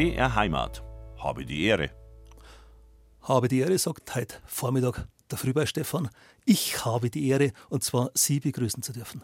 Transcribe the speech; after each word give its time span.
BR 0.00 0.34
Heimat. 0.34 0.82
Habe 1.18 1.44
die 1.44 1.64
Ehre. 1.64 1.90
Habe 3.20 3.48
die 3.48 3.58
Ehre, 3.58 3.76
sagt 3.76 4.14
heute 4.14 4.36
Vormittag 4.46 5.06
der 5.30 5.36
Frühbei 5.36 5.66
Stefan. 5.66 6.08
Ich 6.46 6.86
habe 6.86 7.10
die 7.10 7.28
Ehre, 7.28 7.52
und 7.68 7.84
zwar 7.84 8.10
Sie 8.14 8.40
begrüßen 8.40 8.82
zu 8.82 8.94
dürfen. 8.94 9.20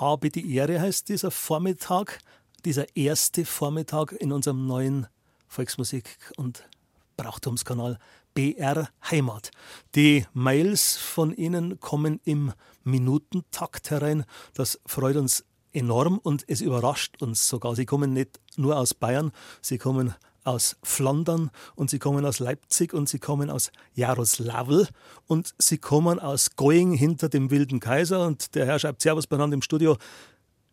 Habe 0.00 0.30
die 0.30 0.52
Ehre 0.52 0.80
heißt 0.80 1.08
dieser 1.08 1.30
Vormittag, 1.30 2.18
dieser 2.64 2.96
erste 2.96 3.44
Vormittag 3.44 4.10
in 4.10 4.32
unserem 4.32 4.66
neuen 4.66 5.06
Volksmusik- 5.46 6.32
und 6.36 6.68
Brauchtumskanal 7.16 8.00
BR 8.34 8.88
Heimat. 9.08 9.52
Die 9.94 10.26
Mails 10.32 10.96
von 10.96 11.32
Ihnen 11.32 11.78
kommen 11.78 12.20
im 12.24 12.52
Minutentakt 12.82 13.92
herein. 13.92 14.24
Das 14.54 14.80
freut 14.86 15.14
uns 15.14 15.44
enorm 15.74 16.18
und 16.18 16.44
es 16.46 16.60
überrascht 16.60 17.20
uns 17.20 17.48
sogar. 17.48 17.76
Sie 17.76 17.86
kommen 17.86 18.12
nicht 18.12 18.40
nur 18.56 18.76
aus 18.76 18.94
Bayern, 18.94 19.32
sie 19.60 19.78
kommen 19.78 20.14
aus 20.44 20.76
Flandern 20.82 21.50
und 21.74 21.90
sie 21.90 21.98
kommen 21.98 22.24
aus 22.24 22.38
Leipzig 22.38 22.92
und 22.92 23.08
sie 23.08 23.18
kommen 23.18 23.50
aus 23.50 23.72
Jaroslawl 23.94 24.88
und 25.26 25.54
sie 25.58 25.78
kommen 25.78 26.18
aus 26.18 26.56
Going 26.56 26.92
hinter 26.92 27.28
dem 27.28 27.50
wilden 27.50 27.80
Kaiser 27.80 28.26
und 28.26 28.54
der 28.54 28.66
Herr 28.66 28.78
schreibt 28.78 29.02
Servus 29.02 29.26
beieinander 29.26 29.54
im 29.54 29.62
Studio. 29.62 29.96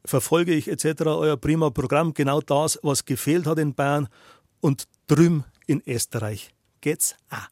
Verfolge 0.03 0.53
ich 0.53 0.67
etc. 0.67 1.03
euer 1.05 1.37
prima 1.37 1.69
Programm, 1.69 2.13
genau 2.13 2.41
das, 2.41 2.79
was 2.83 3.05
gefehlt 3.05 3.45
hat 3.45 3.59
in 3.59 3.73
Bayern 3.73 4.09
und 4.59 4.87
drüben 5.07 5.45
in 5.67 5.81
Österreich 5.85 6.51
geht's 6.81 7.15
auch. 7.29 7.47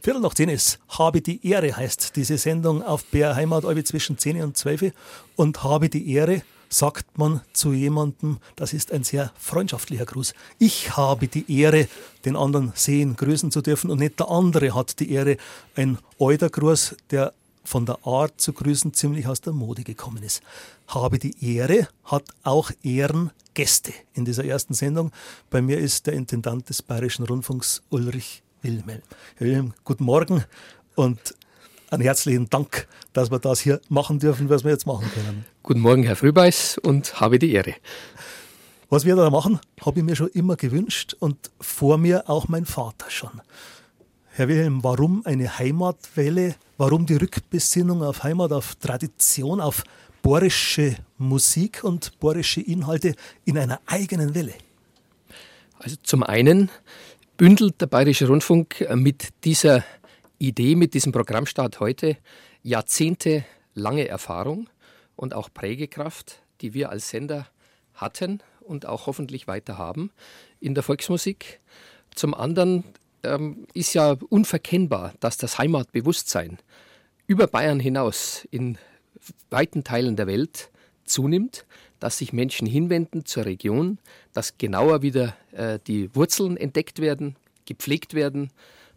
Viertel 0.00 0.20
nach 0.20 0.34
zehn 0.34 0.48
ist 0.48 0.78
Habe 0.88 1.20
die 1.20 1.44
Ehre 1.44 1.76
heißt 1.76 2.14
diese 2.14 2.38
Sendung 2.38 2.82
auf 2.82 3.04
BR 3.06 3.34
Heimat 3.34 3.64
zwischen 3.86 4.18
10 4.18 4.40
und 4.42 4.56
12 4.56 4.92
und 5.34 5.64
Habe 5.64 5.88
die 5.88 6.12
Ehre 6.12 6.42
sagt 6.76 7.16
man 7.16 7.40
zu 7.54 7.72
jemandem, 7.72 8.36
das 8.54 8.74
ist 8.74 8.92
ein 8.92 9.02
sehr 9.02 9.32
freundschaftlicher 9.38 10.04
Gruß. 10.04 10.34
Ich 10.58 10.94
habe 10.94 11.26
die 11.26 11.60
Ehre, 11.60 11.88
den 12.26 12.36
anderen 12.36 12.72
sehen, 12.74 13.16
grüßen 13.16 13.50
zu 13.50 13.62
dürfen 13.62 13.90
und 13.90 13.98
nicht 13.98 14.20
der 14.20 14.28
andere 14.28 14.74
hat 14.74 15.00
die 15.00 15.10
Ehre. 15.10 15.38
Ein 15.74 15.96
Eudergruß, 16.18 16.96
der 17.10 17.32
von 17.64 17.86
der 17.86 17.98
Art 18.06 18.40
zu 18.40 18.52
grüßen 18.52 18.92
ziemlich 18.92 19.26
aus 19.26 19.40
der 19.40 19.54
Mode 19.54 19.84
gekommen 19.84 20.22
ist. 20.22 20.42
Habe 20.86 21.18
die 21.18 21.34
Ehre, 21.40 21.88
hat 22.04 22.24
auch 22.42 22.70
Ehrengäste 22.82 23.94
in 24.12 24.26
dieser 24.26 24.44
ersten 24.44 24.74
Sendung. 24.74 25.12
Bei 25.48 25.62
mir 25.62 25.78
ist 25.78 26.06
der 26.06 26.12
Intendant 26.12 26.68
des 26.68 26.82
Bayerischen 26.82 27.24
Rundfunks 27.24 27.82
Ulrich 27.88 28.42
Wilhelm. 28.60 29.02
Herr 29.36 29.46
Wilhelm, 29.46 29.72
guten 29.82 30.04
Morgen 30.04 30.44
und 30.94 31.34
einen 31.90 32.02
herzlichen 32.02 32.50
Dank, 32.50 32.88
dass 33.12 33.30
wir 33.30 33.38
das 33.38 33.60
hier 33.60 33.80
machen 33.88 34.18
dürfen, 34.18 34.48
was 34.48 34.64
wir 34.64 34.70
jetzt 34.70 34.86
machen 34.86 35.10
können. 35.14 35.44
Guten 35.62 35.80
Morgen, 35.80 36.02
Herr 36.02 36.16
Frühbeiß, 36.16 36.78
und 36.78 37.20
habe 37.20 37.38
die 37.38 37.52
Ehre. 37.52 37.74
Was 38.88 39.04
wir 39.04 39.16
da 39.16 39.30
machen, 39.30 39.58
habe 39.80 40.00
ich 40.00 40.04
mir 40.04 40.16
schon 40.16 40.28
immer 40.28 40.56
gewünscht 40.56 41.16
und 41.18 41.50
vor 41.60 41.98
mir 41.98 42.28
auch 42.30 42.48
mein 42.48 42.64
Vater 42.64 43.10
schon. 43.10 43.40
Herr 44.30 44.48
Wilhelm, 44.48 44.84
warum 44.84 45.22
eine 45.24 45.58
Heimatwelle? 45.58 46.56
Warum 46.76 47.06
die 47.06 47.16
Rückbesinnung 47.16 48.02
auf 48.02 48.22
Heimat, 48.22 48.52
auf 48.52 48.74
Tradition, 48.76 49.60
auf 49.60 49.82
bohrische 50.22 50.96
Musik 51.16 51.82
und 51.82 52.18
bohrische 52.20 52.60
Inhalte 52.60 53.14
in 53.44 53.56
einer 53.56 53.80
eigenen 53.86 54.34
Welle? 54.34 54.52
Also 55.78 55.96
zum 56.02 56.22
einen 56.22 56.70
bündelt 57.38 57.80
der 57.80 57.86
Bayerische 57.86 58.28
Rundfunk 58.28 58.86
mit 58.94 59.28
dieser 59.44 59.84
Idee 60.38 60.74
mit 60.76 60.94
diesem 60.94 61.12
Programmstart 61.12 61.80
heute 61.80 62.16
jahrzehntelange 62.62 64.06
Erfahrung 64.06 64.68
und 65.16 65.34
auch 65.34 65.48
Prägekraft, 65.52 66.42
die 66.60 66.74
wir 66.74 66.90
als 66.90 67.08
Sender 67.08 67.46
hatten 67.94 68.40
und 68.60 68.86
auch 68.86 69.06
hoffentlich 69.06 69.46
weiter 69.46 69.78
haben 69.78 70.10
in 70.60 70.74
der 70.74 70.82
Volksmusik. 70.82 71.60
Zum 72.14 72.34
anderen 72.34 72.84
ähm, 73.22 73.66
ist 73.72 73.94
ja 73.94 74.16
unverkennbar, 74.28 75.14
dass 75.20 75.38
das 75.38 75.58
Heimatbewusstsein 75.58 76.58
über 77.26 77.46
Bayern 77.46 77.80
hinaus 77.80 78.46
in 78.50 78.78
weiten 79.50 79.84
Teilen 79.84 80.16
der 80.16 80.26
Welt 80.26 80.70
zunimmt, 81.04 81.64
dass 81.98 82.18
sich 82.18 82.32
Menschen 82.32 82.66
hinwenden 82.66 83.24
zur 83.24 83.46
Region, 83.46 83.98
dass 84.34 84.58
genauer 84.58 85.02
wieder 85.02 85.34
äh, 85.52 85.78
die 85.86 86.14
Wurzeln 86.14 86.56
entdeckt 86.56 87.00
werden, 87.00 87.36
gepflegt 87.64 88.12
werden 88.12 88.50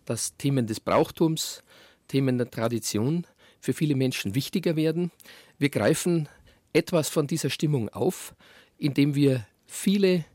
dass 0.09 0.35
Themen 0.37 0.65
des 0.65 0.79
Brauchtums, 0.79 1.63
Themen 2.07 2.39
der 2.39 2.49
Tradition 2.49 3.27
für 3.61 3.73
viele 3.73 3.95
Menschen 3.95 4.33
wichtiger 4.33 4.75
werden. 4.75 5.11
Wir 5.59 5.69
greifen 5.69 6.27
etwas 6.73 7.09
von 7.09 7.27
dieser 7.27 7.51
Stimmung 7.51 7.89
auf, 7.89 8.33
indem 8.79 9.13
wir 9.13 9.45
viele 9.67 10.25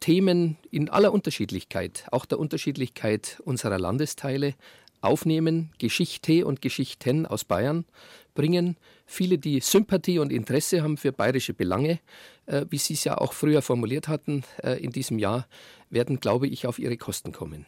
Themen 0.00 0.56
in 0.72 0.88
aller 0.88 1.12
Unterschiedlichkeit, 1.12 2.04
auch 2.10 2.24
der 2.24 2.40
Unterschiedlichkeit 2.40 3.40
unserer 3.44 3.78
Landesteile, 3.78 4.54
aufnehmen, 5.00 5.70
Geschichte 5.78 6.44
und 6.46 6.60
Geschichten 6.60 7.26
aus 7.26 7.44
Bayern 7.44 7.84
bringen. 8.34 8.76
Viele, 9.06 9.38
die 9.38 9.60
Sympathie 9.60 10.18
und 10.18 10.32
Interesse 10.32 10.82
haben 10.82 10.96
für 10.96 11.12
bayerische 11.12 11.54
Belange, 11.54 12.00
äh, 12.46 12.66
wie 12.70 12.78
Sie 12.78 12.94
es 12.94 13.04
ja 13.04 13.18
auch 13.18 13.32
früher 13.32 13.62
formuliert 13.62 14.08
hatten 14.08 14.44
äh, 14.62 14.82
in 14.82 14.90
diesem 14.90 15.18
Jahr, 15.18 15.46
werden, 15.90 16.18
glaube 16.18 16.48
ich, 16.48 16.66
auf 16.66 16.78
ihre 16.78 16.96
Kosten 16.96 17.32
kommen. 17.32 17.66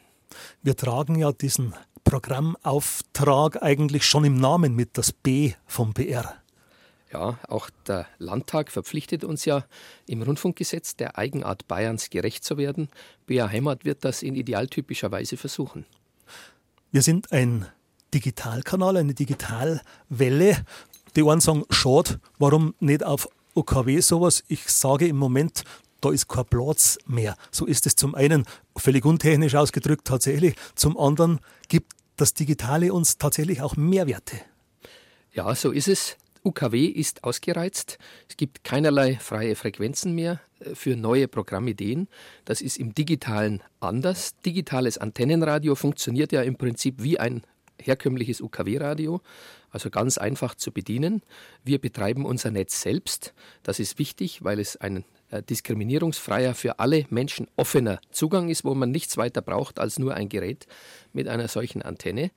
Wir 0.63 0.77
tragen 0.77 1.17
ja 1.17 1.33
diesen 1.33 1.75
Programmauftrag 2.05 3.63
eigentlich 3.63 4.05
schon 4.05 4.25
im 4.25 4.37
Namen 4.37 4.75
mit, 4.75 4.99
das 4.99 5.13
B 5.13 5.53
vom 5.67 5.93
BR. 5.93 6.35
Ja, 7.13 7.39
auch 7.49 7.71
der 7.87 8.07
Landtag 8.19 8.73
verpflichtet 8.73 9.23
uns 9.23 9.45
ja 9.45 9.65
im 10.07 10.23
Rundfunkgesetz 10.23 10.97
der 10.97 11.17
Eigenart 11.17 11.69
Bayerns 11.69 12.11
gerecht 12.11 12.45
zu 12.45 12.57
werden. 12.57 12.89
BR 13.27 13.51
Heimat 13.51 13.85
wird 13.85 14.05
das 14.05 14.23
in 14.23 14.35
idealtypischer 14.35 15.13
Weise 15.13 15.37
versuchen. 15.37 15.87
Wir 16.91 17.03
sind 17.03 17.31
ein 17.33 17.67
Digitalkanal, 18.13 18.97
eine 18.97 19.15
Digitalwelle. 19.15 20.65
Die 21.17 21.23
einen 21.23 21.41
sagen, 21.41 21.65
schade, 21.71 22.21
warum 22.39 22.75
nicht 22.81 23.05
auf 23.05 23.29
OKW 23.55 24.01
sowas? 24.01 24.43
Ich 24.49 24.69
sage 24.69 25.07
im 25.07 25.17
Moment, 25.17 25.63
da 26.05 26.13
ist 26.13 26.29
kein 26.29 26.45
Platz 26.45 26.99
mehr. 27.07 27.37
So 27.51 27.67
ist 27.67 27.87
es 27.87 27.97
zum 27.97 28.15
einen 28.15 28.45
völlig 28.77 29.05
untechnisch 29.05 29.55
ausgedrückt 29.55 30.07
tatsächlich, 30.07 30.55
zum 30.75 30.99
anderen 30.99 31.41
gibt 31.69 31.93
das 32.17 32.35
Digitale 32.35 32.93
uns 32.93 33.19
tatsächlich 33.19 33.63
auch 33.63 33.77
Mehrwerte. 33.77 34.37
Ja, 35.33 35.55
so 35.55 35.71
ist 35.71 35.89
es. 35.89 36.17
UKW 36.45 36.85
ist 36.85 37.25
ausgereizt. 37.25 37.99
Es 38.29 38.37
gibt 38.37 38.65
keinerlei 38.65 39.17
freie 39.17 39.57
Frequenzen 39.57 40.15
mehr 40.15 40.41
äh, 40.61 40.75
für 40.75 40.95
neue 40.95 41.27
Programmideen. 41.27 42.07
Das 42.45 42.61
ist 42.61 42.77
im 42.77 42.95
digitalen 42.95 43.63
anders. 43.81 44.35
Digitales 44.45 44.99
Antennenradio 44.99 45.75
funktioniert 45.75 46.33
ja 46.33 46.43
im 46.43 46.57
Prinzip 46.57 47.03
wie 47.03 47.19
ein 47.19 47.43
herkömmliches 47.81 48.43
UKW-Radio, 48.43 49.21
also 49.71 49.91
ganz 49.91 50.19
einfach 50.19 50.55
zu 50.55 50.71
bedienen. 50.71 51.23
Wir 51.65 51.81
betreiben 51.81 52.27
unser 52.27 52.51
Netz 52.51 52.81
selbst. 52.83 53.35
Das 53.63 53.81
ist 53.81 53.99
wichtig, 53.99 54.45
weil 54.45 54.61
es 54.61 54.77
ein 54.77 54.99
äh, 54.99 55.03
diskriminierungsfreier, 55.43 56.55
für 56.55 56.79
alle 56.79 57.07
Menschen 57.11 57.49
offener 57.57 58.01
Zugang 58.11 58.49
ist, 58.49 58.65
wo 58.65 58.75
man 58.75 58.91
nichts 58.91 59.17
weiter 59.17 59.43
braucht 59.43 59.79
als 59.79 59.99
nur 59.99 60.15
ein 60.15 60.29
Gerät 60.29 60.67
mit 61.13 61.29
einer 61.29 61.49
solchen 61.49 61.83
Antenne. 61.83 62.31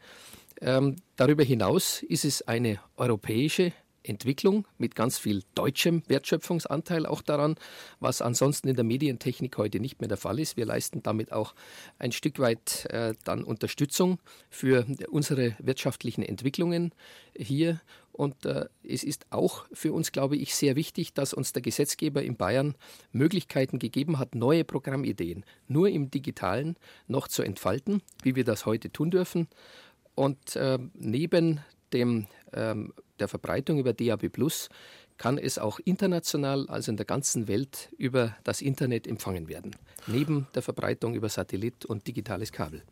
Ähm, 0.61 0.95
darüber 1.15 1.43
hinaus 1.43 2.01
ist 2.03 2.25
es 2.25 2.47
eine 2.47 2.79
europäische 2.95 3.73
Entwicklung 4.07 4.67
mit 4.77 4.95
ganz 4.95 5.17
viel 5.17 5.43
deutschem 5.55 6.03
Wertschöpfungsanteil 6.07 7.05
auch 7.05 7.21
daran, 7.21 7.55
was 7.99 8.21
ansonsten 8.21 8.67
in 8.67 8.75
der 8.75 8.85
Medientechnik 8.85 9.57
heute 9.57 9.79
nicht 9.79 9.99
mehr 9.99 10.07
der 10.07 10.17
Fall 10.17 10.39
ist. 10.39 10.57
Wir 10.57 10.65
leisten 10.65 11.03
damit 11.03 11.31
auch 11.31 11.53
ein 11.99 12.11
Stück 12.11 12.39
weit 12.39 12.87
äh, 12.91 13.13
dann 13.23 13.43
Unterstützung 13.43 14.19
für 14.49 14.85
unsere 15.09 15.55
wirtschaftlichen 15.59 16.23
Entwicklungen 16.23 16.93
hier. 17.35 17.81
Und 18.11 18.45
äh, 18.45 18.65
es 18.83 19.03
ist 19.03 19.27
auch 19.29 19.65
für 19.71 19.93
uns, 19.93 20.11
glaube 20.11 20.37
ich, 20.37 20.55
sehr 20.55 20.75
wichtig, 20.75 21.13
dass 21.13 21.35
uns 21.35 21.53
der 21.53 21.61
Gesetzgeber 21.61 22.23
in 22.23 22.35
Bayern 22.35 22.75
Möglichkeiten 23.11 23.77
gegeben 23.77 24.17
hat, 24.17 24.33
neue 24.33 24.63
Programmideen 24.63 25.45
nur 25.67 25.89
im 25.89 26.09
digitalen 26.09 26.77
noch 27.07 27.27
zu 27.27 27.43
entfalten, 27.43 28.01
wie 28.23 28.35
wir 28.35 28.43
das 28.43 28.65
heute 28.65 28.91
tun 28.91 29.11
dürfen. 29.11 29.47
Und 30.15 30.55
äh, 30.55 30.79
neben 30.95 31.59
dem 31.93 32.25
ähm, 32.53 32.91
der 33.19 33.27
Verbreitung 33.27 33.79
über 33.79 33.93
DAB 33.93 34.29
Plus 34.29 34.69
kann 35.17 35.37
es 35.37 35.57
auch 35.57 35.79
international, 35.79 36.67
also 36.69 36.91
in 36.91 36.97
der 36.97 37.05
ganzen 37.05 37.47
Welt, 37.47 37.89
über 37.97 38.35
das 38.43 38.61
Internet 38.61 39.07
empfangen 39.07 39.47
werden. 39.47 39.75
Neben 40.05 40.47
der 40.53 40.61
Verbreitung 40.61 41.15
über 41.15 41.29
Satellit 41.29 41.85
und 41.85 42.07
digitales 42.07 42.51
Kabel. 42.51 42.83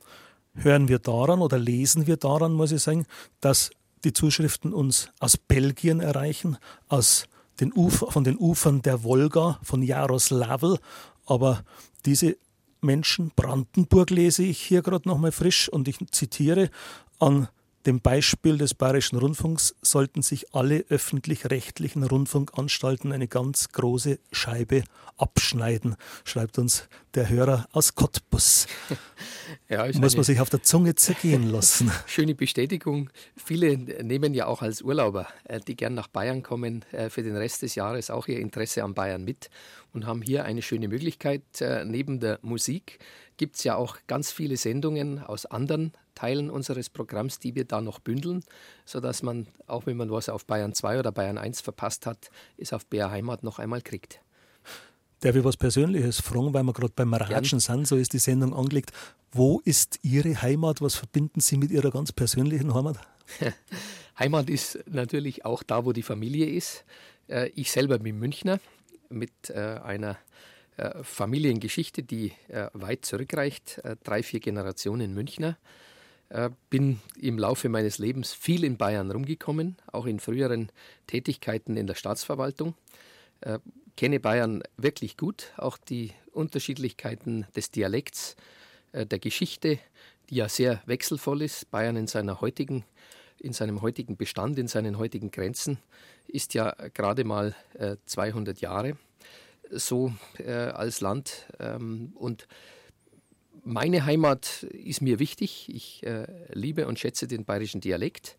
Hören 0.56 0.88
wir 0.88 1.00
daran 1.00 1.42
oder 1.42 1.60
lesen 1.60 2.08
wir 2.08 2.18
daran, 2.18 2.54
muss 2.54 2.72
ich 2.72 2.82
sagen, 2.82 3.06
dass 3.42 3.72
die 4.04 4.14
Zuschriften 4.14 4.74
uns 4.74 5.10
aus 5.20 5.38
Belgien 5.38 6.00
erreichen, 6.00 6.58
aus 6.88 7.26
den 7.60 7.74
Ufer, 7.74 8.12
von 8.12 8.24
den 8.24 8.38
Ufern 8.38 8.82
der 8.82 9.04
Wolga, 9.04 9.60
von 9.64 9.82
Jaroslawl. 9.82 10.80
Aber 11.26 11.64
diese 12.06 12.38
Menschen, 12.82 13.32
Brandenburg 13.36 14.10
lese 14.10 14.44
ich 14.44 14.62
hier 14.62 14.82
gerade 14.82 15.08
nochmal 15.08 15.32
frisch 15.32 15.70
und 15.70 15.88
ich 15.88 15.98
zitiere, 16.12 16.70
an 17.20 17.48
Dem 17.86 18.02
Beispiel 18.02 18.58
des 18.58 18.74
Bayerischen 18.74 19.20
Rundfunks 19.20 19.76
sollten 19.84 20.24
sich 20.24 20.56
alle 20.56 20.86
öffentlich-rechtlichen 20.90 22.02
Rundfunkanstalten 22.02 23.12
eine 23.12 23.28
ganz 23.28 23.70
große 23.70 24.18
Scheibe 24.32 24.84
abschneiden, 25.18 25.96
schreibt 26.24 26.58
uns 26.58 26.88
der 27.16 27.30
Hörer 27.30 27.68
aus 27.72 27.96
Cottbus. 27.96 28.68
Ja, 29.68 29.86
Muss 30.00 30.16
man 30.16 30.24
sich 30.24 30.40
auf 30.40 30.50
der 30.50 30.62
Zunge 30.62 30.96
zergehen 30.96 31.50
lassen. 31.52 31.92
Schöne 32.06 32.36
Bestätigung. 32.36 33.10
Viele 33.36 33.78
nehmen 33.78 34.34
ja 34.34 34.46
auch 34.48 34.62
als 34.62 34.82
Urlauber, 34.82 35.28
äh, 35.46 35.60
die 35.60 35.76
gern 35.76 35.94
nach 35.94 36.08
Bayern 36.08 36.44
kommen, 36.44 36.84
äh, 36.92 37.10
für 37.10 37.24
den 37.24 37.36
Rest 37.36 37.62
des 37.62 37.76
Jahres 37.76 38.10
auch 38.10 38.28
ihr 38.28 38.40
Interesse 38.40 38.84
an 38.84 38.94
Bayern 38.94 39.24
mit 39.24 39.50
und 39.94 40.06
haben 40.06 40.22
hier 40.22 40.46
eine 40.46 40.62
schöne 40.62 40.88
Möglichkeit. 40.88 41.44
Äh, 41.62 41.86
neben 41.86 42.20
der 42.20 42.40
Musik 42.42 43.00
gibt 43.38 43.56
es 43.56 43.64
ja 43.64 43.76
auch 43.76 43.98
ganz 44.08 44.32
viele 44.32 44.58
Sendungen 44.58 45.20
aus 45.20 45.46
anderen 45.46 45.94
Teilen 46.16 46.50
unseres 46.50 46.90
Programms, 46.90 47.40
die 47.40 47.56
wir 47.56 47.66
da 47.66 47.82
noch 47.82 48.00
bündeln, 48.00 48.44
sodass 48.86 49.24
man, 49.24 49.48
auch 49.68 49.86
wenn 49.86 49.98
man 49.98 50.12
was 50.12 50.30
auf 50.30 50.46
Bayern 50.46 50.74
2 50.74 51.00
oder 51.00 51.12
Bayern 51.12 51.38
1 51.38 51.62
verpasst 51.62 52.06
hat, 52.06 52.30
es 52.58 52.74
auf 52.74 52.86
BR 52.86 53.12
Heimat 53.12 53.44
noch 53.44 53.60
einmal 53.60 53.82
kriegt. 53.82 54.22
Der 55.24 55.34
will 55.34 55.44
was 55.44 55.58
Persönliches 55.58 56.20
fragen, 56.20 56.54
weil 56.54 56.64
wir 56.64 56.74
gerade 56.74 56.94
beim 56.96 57.14
Ratschen 57.14 57.60
sind, 57.60 57.88
so 57.88 57.96
ist 57.96 58.14
die 58.14 58.20
Sendung 58.20 58.54
angelegt. 58.54 58.92
Wo 59.32 59.62
ist 59.66 60.00
Ihre 60.02 60.42
Heimat? 60.42 60.82
Was 60.82 60.96
verbinden 60.96 61.40
Sie 61.40 61.58
mit 61.58 61.72
Ihrer 61.72 61.92
ganz 61.92 62.12
persönlichen 62.12 62.74
Heimat? 62.74 62.98
Heimat 64.20 64.50
ist 64.50 64.80
natürlich 64.88 65.46
auch 65.46 65.64
da, 65.64 65.86
wo 65.86 65.92
die 65.92 66.04
Familie 66.04 66.48
ist. 66.48 66.86
Äh, 67.28 67.50
ich 67.50 67.72
selber 67.72 68.00
bin 68.00 68.18
Münchner 68.20 68.60
mit 69.10 69.50
äh, 69.50 69.80
einer 69.84 70.18
äh, 70.78 71.04
Familiengeschichte, 71.04 72.04
die 72.04 72.34
weit 72.74 73.06
zurückreicht, 73.06 73.82
drei, 74.04 74.24
vier 74.24 74.40
Generationen 74.40 75.14
Münchner. 75.14 75.58
Bin 76.70 77.00
im 77.22 77.38
Laufe 77.38 77.70
meines 77.70 78.00
Lebens 78.00 78.34
viel 78.34 78.64
in 78.64 78.78
Bayern 78.78 79.12
rumgekommen, 79.12 79.78
auch 79.92 80.06
in 80.06 80.20
früheren 80.20 80.72
Tätigkeiten 81.08 81.78
in 81.78 81.88
der 81.88 81.94
Staatsverwaltung. 81.94 82.74
Äh, 83.42 83.60
kenne 83.96 84.20
Bayern 84.20 84.64
wirklich 84.78 85.18
gut, 85.18 85.54
auch 85.58 85.78
die 85.78 86.12
Unterschiedlichkeiten 86.32 87.46
des 87.56 87.72
Dialekts, 87.72 88.36
äh, 88.92 89.06
der 89.06 89.20
Geschichte, 89.20 89.80
die 90.30 90.36
ja 90.36 90.50
sehr 90.50 90.82
wechselvoll 90.86 91.42
ist. 91.42 91.70
Bayern 91.72 91.96
in 91.96 92.08
seiner 92.08 92.42
heutigen 92.42 92.84
in 93.38 93.54
seinem 93.54 93.82
heutigen 93.82 94.16
Bestand, 94.16 94.58
in 94.58 94.68
seinen 94.68 94.98
heutigen 94.98 95.30
Grenzen, 95.30 95.78
ist 96.26 96.54
ja 96.56 96.74
gerade 96.94 97.26
mal 97.26 97.54
200 98.06 98.60
Jahre 98.62 98.98
so 99.70 100.14
als 100.48 101.02
Land. 101.02 101.46
Ähm, 101.60 102.14
und 102.16 102.48
meine 103.66 104.06
Heimat 104.06 104.64
ist 104.64 105.02
mir 105.02 105.20
wichtig. 105.20 105.70
Ich 105.74 106.04
äh, 106.04 106.28
liebe 106.54 106.88
und 106.88 107.00
schätze 107.00 107.28
den 107.28 107.46
bayerischen 107.46 107.82
Dialekt. 107.82 108.38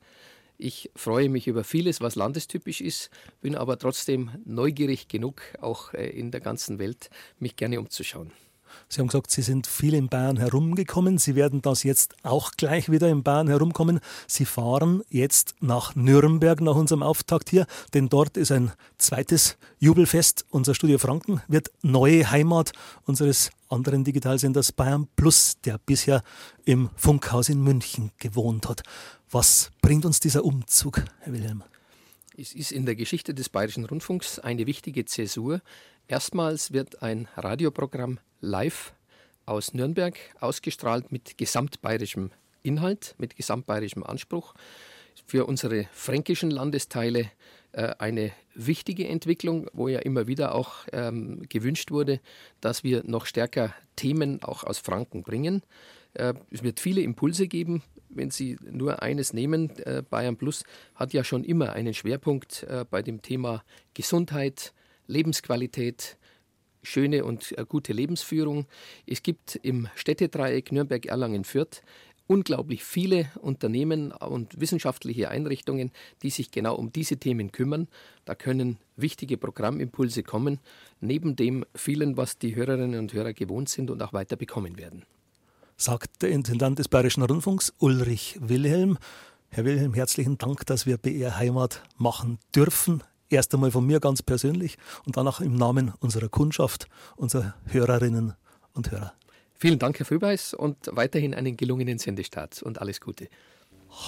Ich 0.58 0.91
freue 0.94 1.29
mich 1.29 1.47
über 1.47 1.64
vieles, 1.64 2.00
was 2.00 2.14
landestypisch 2.14 2.81
ist, 2.81 3.11
bin 3.41 3.55
aber 3.55 3.79
trotzdem 3.79 4.31
neugierig 4.44 5.08
genug, 5.08 5.43
auch 5.61 5.93
äh, 5.93 6.08
in 6.08 6.31
der 6.31 6.41
ganzen 6.41 6.79
Welt 6.79 7.11
mich 7.38 7.56
gerne 7.56 7.79
umzuschauen. 7.79 8.32
Sie 8.88 9.00
haben 9.00 9.08
gesagt, 9.08 9.31
Sie 9.31 9.43
sind 9.43 9.67
viel 9.67 9.94
in 9.94 10.08
Bayern 10.08 10.37
herumgekommen. 10.37 11.19
Sie 11.19 11.34
werden 11.34 11.62
das 11.62 11.82
jetzt 11.82 12.14
auch 12.23 12.52
gleich 12.52 12.90
wieder 12.90 13.08
in 13.08 13.23
Bayern 13.23 13.49
herumkommen. 13.49 14.00
Sie 14.26 14.44
fahren 14.44 15.02
jetzt 15.08 15.55
nach 15.61 15.94
Nürnberg 15.94 16.61
nach 16.61 16.76
unserem 16.76 17.02
Auftakt 17.02 17.50
hier, 17.50 17.67
denn 17.94 18.08
dort 18.08 18.37
ist 18.37 18.52
ein 18.52 18.73
zweites 18.99 19.56
Jubelfest. 19.78 20.44
Unser 20.50 20.75
Studio 20.75 20.99
Franken 20.99 21.43
wird 21.49 21.70
neue 21.82 22.31
Heimat 22.31 22.73
unseres 23.05 23.50
anderen 23.69 24.05
Digitalsenders 24.05 24.73
Bayern 24.73 25.08
Plus, 25.17 25.56
der 25.64 25.79
bisher 25.79 26.22
im 26.64 26.90
Funkhaus 26.96 27.49
in 27.49 27.62
München 27.62 28.12
gewohnt 28.19 28.69
hat. 28.69 28.82
Was 29.31 29.70
bringt 29.82 30.05
uns 30.05 30.20
dieser 30.20 30.44
Umzug, 30.44 31.02
Herr 31.20 31.32
Wilhelm? 31.32 31.64
Es 32.38 32.55
ist 32.55 32.70
in 32.70 32.84
der 32.84 32.96
Geschichte 32.96 33.32
des 33.32 33.49
Bayerischen 33.49 33.87
Rundfunks 33.87 34.38
eine 34.38 34.67
wichtige 34.67 35.06
Zäsur. 35.06 35.62
Erstmals 36.08 36.73
wird 36.73 37.03
ein 37.03 37.26
Radioprogramm 37.37 38.20
live 38.41 38.94
aus 39.44 39.75
Nürnberg 39.75 40.17
ausgestrahlt 40.38 41.11
mit 41.11 41.37
gesamtbayerischem 41.37 42.31
Inhalt, 42.62 43.17
mit 43.19 43.35
gesamtbayerischem 43.35 44.05
Anspruch. 44.05 44.55
Für 45.26 45.47
unsere 45.47 45.88
fränkischen 45.93 46.53
Landesteile 46.53 47.31
äh, 47.73 47.94
eine 47.99 48.31
wichtige 48.55 49.08
Entwicklung, 49.08 49.69
wo 49.73 49.88
ja 49.88 49.99
immer 49.99 50.29
wieder 50.29 50.55
auch 50.55 50.87
ähm, 50.93 51.43
gewünscht 51.49 51.91
wurde, 51.91 52.20
dass 52.61 52.85
wir 52.85 53.03
noch 53.05 53.26
stärker 53.26 53.75
Themen 53.97 54.43
auch 54.44 54.62
aus 54.62 54.79
Franken 54.79 55.25
bringen. 55.25 55.62
Äh, 56.14 56.35
es 56.53 56.62
wird 56.62 56.79
viele 56.79 57.00
Impulse 57.00 57.49
geben. 57.49 57.82
Wenn 58.08 58.31
Sie 58.31 58.58
nur 58.62 59.03
eines 59.03 59.32
nehmen, 59.32 59.76
äh, 59.81 60.03
Bayern 60.08 60.37
Plus 60.37 60.62
hat 60.94 61.12
ja 61.12 61.25
schon 61.25 61.43
immer 61.43 61.73
einen 61.73 61.94
Schwerpunkt 61.94 62.62
äh, 62.62 62.85
bei 62.88 63.03
dem 63.03 63.23
Thema 63.23 63.64
Gesundheit, 63.94 64.73
Lebensqualität, 65.06 66.17
schöne 66.82 67.25
und 67.25 67.56
äh, 67.58 67.64
gute 67.69 67.93
Lebensführung. 67.93 68.67
Es 69.06 69.23
gibt 69.23 69.56
im 69.56 69.88
Städtedreieck 69.94 70.73
Nürnberg, 70.73 71.06
Erlangen, 71.06 71.44
Fürth 71.44 71.82
unglaublich 72.26 72.85
viele 72.85 73.31
Unternehmen 73.41 74.12
und 74.12 74.61
wissenschaftliche 74.61 75.29
Einrichtungen, 75.31 75.93
die 76.23 76.31
sich 76.31 76.50
genau 76.50 76.75
um 76.75 76.93
diese 76.93 77.17
Themen 77.19 77.53
kümmern. 77.53 77.88
Da 78.25 78.35
können 78.35 78.79
wichtige 78.97 79.37
Programmimpulse 79.37 80.23
kommen, 80.23 80.61
neben 81.00 81.37
dem 81.37 81.64
vielen, 81.75 82.17
was 82.17 82.38
die 82.38 82.55
Hörerinnen 82.56 82.99
und 82.99 83.12
Hörer 83.12 83.32
gewohnt 83.32 83.69
sind 83.69 83.91
und 83.91 84.03
auch 84.03 84.12
weiter 84.12 84.37
bekommen 84.37 84.79
werden. 84.79 85.05
Sagt 85.76 86.23
der 86.23 86.31
Intendant 86.31 86.79
des 86.79 86.88
Bayerischen 86.88 87.23
Rundfunks 87.23 87.73
Ulrich 87.79 88.38
Wilhelm. 88.41 88.99
Herr 89.50 89.64
Wilhelm, 89.64 89.94
herzlichen 89.94 90.38
Dank, 90.38 90.67
dass 90.67 90.87
wir 90.87 90.97
BR 90.97 91.38
Heimat 91.38 91.82
machen 91.97 92.38
dürfen. 92.55 93.03
Erst 93.28 93.52
einmal 93.55 93.70
von 93.70 93.84
mir 93.84 94.00
ganz 94.00 94.23
persönlich 94.23 94.78
und 95.05 95.17
danach 95.17 95.40
im 95.40 95.56
Namen 95.56 95.93
unserer 96.00 96.28
Kundschaft, 96.28 96.88
unserer 97.17 97.55
Hörerinnen 97.67 98.34
und 98.73 98.90
Hörer. 98.90 99.12
Vielen 99.58 99.78
Dank, 99.78 99.99
Herr 99.99 100.06
Frühbeis, 100.06 100.55
und 100.55 100.76
weiterhin 100.93 101.34
einen 101.34 101.56
gelungenen 101.56 101.99
Sendestart 101.99 102.62
und 102.62 102.81
alles 102.81 103.00
Gute. 103.00 103.28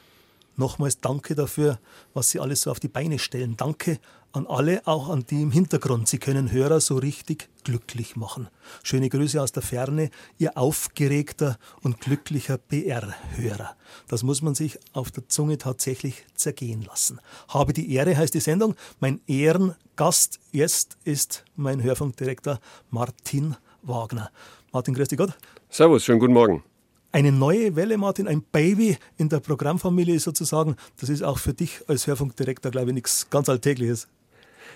nochmals 0.56 1.00
Danke 1.00 1.34
dafür, 1.34 1.78
was 2.14 2.30
Sie 2.30 2.40
alles 2.40 2.62
so 2.62 2.70
auf 2.70 2.80
die 2.80 2.88
Beine 2.88 3.18
stellen. 3.18 3.56
Danke 3.56 3.98
an 4.32 4.46
alle, 4.46 4.87
auch 4.87 5.08
an 5.08 5.25
die 5.28 5.42
im 5.42 5.52
Hintergrund. 5.52 6.08
Sie 6.08 6.18
können 6.18 6.52
Hörer 6.52 6.80
so 6.80 6.96
richtig 6.96 7.48
glücklich 7.68 8.16
machen. 8.16 8.48
Schöne 8.82 9.10
Grüße 9.10 9.42
aus 9.42 9.52
der 9.52 9.62
Ferne, 9.62 10.08
Ihr 10.38 10.56
aufgeregter 10.56 11.58
und 11.82 12.00
glücklicher 12.00 12.56
BR-Hörer. 12.56 13.76
Das 14.08 14.22
muss 14.22 14.40
man 14.40 14.54
sich 14.54 14.78
auf 14.94 15.10
der 15.10 15.28
Zunge 15.28 15.58
tatsächlich 15.58 16.25
zergehen 16.34 16.80
lassen. 16.80 17.20
Habe 17.48 17.75
die 17.75 17.92
Ehre 17.92 18.16
heißt 18.16 18.32
die 18.32 18.40
Sendung. 18.40 18.75
Mein 19.00 19.20
Ehrengast 19.26 20.40
jetzt 20.50 20.96
ist 21.04 21.44
mein 21.56 21.82
Hörfunkdirektor 21.82 22.58
Martin 22.88 23.54
Wagner. 23.82 24.30
Martin, 24.72 24.94
grüß 24.94 25.08
dich 25.08 25.18
Gott. 25.18 25.37
Servus, 25.68 26.04
schönen 26.04 26.20
guten 26.20 26.32
Morgen. 26.32 26.64
Eine 27.12 27.32
neue 27.32 27.76
Welle, 27.76 27.98
Martin, 27.98 28.28
ein 28.28 28.40
Baby 28.50 28.96
in 29.18 29.28
der 29.28 29.40
Programmfamilie 29.40 30.18
sozusagen. 30.20 30.76
Das 30.98 31.10
ist 31.10 31.22
auch 31.22 31.38
für 31.38 31.52
dich 31.52 31.82
als 31.87 32.06
Hörfunkdirektor, 32.06 32.70
glaube 32.70 32.88
ich, 32.88 32.94
nichts 32.94 33.28
ganz 33.28 33.50
Alltägliches. 33.50 34.08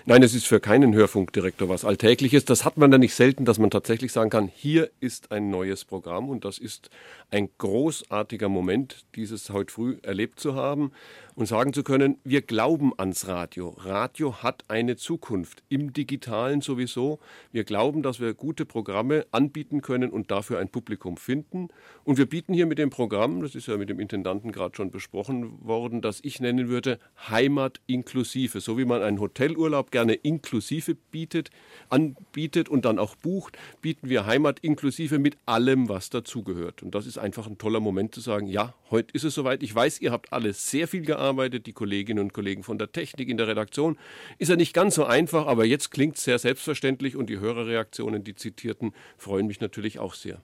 Nein, 0.05 0.21
es 0.21 0.35
ist 0.35 0.47
für 0.47 0.59
keinen 0.59 0.93
Hörfunkdirektor 0.93 1.69
was 1.69 1.85
Alltägliches. 1.85 2.43
Das 2.43 2.65
hat 2.65 2.75
man 2.75 2.91
dann 2.91 2.99
nicht 2.99 3.15
selten, 3.15 3.45
dass 3.45 3.57
man 3.57 3.71
tatsächlich 3.71 4.11
sagen 4.11 4.29
kann, 4.29 4.51
hier 4.53 4.89
ist 4.99 5.31
ein 5.31 5.49
neues 5.49 5.85
Programm 5.85 6.27
und 6.27 6.43
das 6.43 6.57
ist 6.57 6.89
ein 7.31 7.47
großartiger 7.57 8.49
Moment, 8.49 9.05
dieses 9.15 9.49
heute 9.49 9.71
früh 9.71 9.95
erlebt 10.01 10.41
zu 10.41 10.55
haben. 10.55 10.91
Und 11.35 11.47
sagen 11.47 11.73
zu 11.73 11.83
können, 11.83 12.17
wir 12.23 12.41
glauben 12.41 12.91
ans 12.97 13.27
Radio. 13.27 13.69
Radio 13.69 14.43
hat 14.43 14.65
eine 14.67 14.95
Zukunft, 14.95 15.63
im 15.69 15.93
digitalen 15.93 16.61
sowieso. 16.61 17.19
Wir 17.51 17.63
glauben, 17.63 18.03
dass 18.03 18.19
wir 18.19 18.33
gute 18.33 18.65
Programme 18.65 19.25
anbieten 19.31 19.81
können 19.81 20.11
und 20.11 20.31
dafür 20.31 20.59
ein 20.59 20.69
Publikum 20.69 21.17
finden. 21.17 21.69
Und 22.03 22.17
wir 22.17 22.27
bieten 22.27 22.53
hier 22.53 22.65
mit 22.65 22.77
dem 22.77 22.89
Programm, 22.89 23.41
das 23.41 23.55
ist 23.55 23.67
ja 23.67 23.77
mit 23.77 23.89
dem 23.89 23.99
Intendanten 23.99 24.51
gerade 24.51 24.75
schon 24.75 24.91
besprochen 24.91 25.65
worden, 25.65 26.01
das 26.01 26.19
ich 26.23 26.39
nennen 26.39 26.69
würde 26.69 26.99
Heimat 27.29 27.81
inklusive. 27.87 28.61
So 28.61 28.77
wie 28.77 28.85
man 28.85 29.01
einen 29.01 29.19
Hotelurlaub 29.19 29.91
gerne 29.91 30.13
inklusive 30.13 30.95
bietet, 30.95 31.49
anbietet 31.89 32.69
und 32.69 32.85
dann 32.85 32.99
auch 32.99 33.15
bucht, 33.15 33.57
bieten 33.81 34.09
wir 34.09 34.25
Heimat 34.25 34.59
inklusive 34.59 35.17
mit 35.17 35.37
allem, 35.45 35.89
was 35.89 36.09
dazugehört. 36.09 36.83
Und 36.83 36.93
das 36.93 37.07
ist 37.07 37.17
einfach 37.17 37.47
ein 37.47 37.57
toller 37.57 37.79
Moment 37.79 38.13
zu 38.13 38.21
sagen, 38.21 38.47
ja, 38.47 38.73
heute 38.91 39.13
ist 39.13 39.23
es 39.23 39.33
soweit. 39.33 39.63
Ich 39.63 39.73
weiß, 39.73 39.99
ihr 40.01 40.11
habt 40.11 40.31
alle 40.31 40.53
sehr 40.53 40.87
viel 40.87 41.01
gearbeitet 41.01 41.22
arbeitet, 41.23 41.65
die 41.65 41.73
Kolleginnen 41.73 42.19
und 42.19 42.33
Kollegen 42.33 42.61
von 42.63 42.77
der 42.77 42.91
Technik 42.91 43.29
in 43.29 43.37
der 43.37 43.47
Redaktion. 43.47 43.97
Ist 44.37 44.49
ja 44.49 44.55
nicht 44.55 44.73
ganz 44.73 44.95
so 44.95 45.05
einfach, 45.05 45.47
aber 45.47 45.65
jetzt 45.65 45.89
klingt 45.89 46.17
es 46.17 46.23
sehr 46.23 46.37
selbstverständlich 46.37 47.15
und 47.15 47.29
die 47.29 47.39
Hörerreaktionen, 47.39 48.23
die 48.23 48.35
zitierten, 48.35 48.93
freuen 49.17 49.47
mich 49.47 49.61
natürlich 49.61 49.99
auch 49.99 50.13
sehr. 50.13 50.41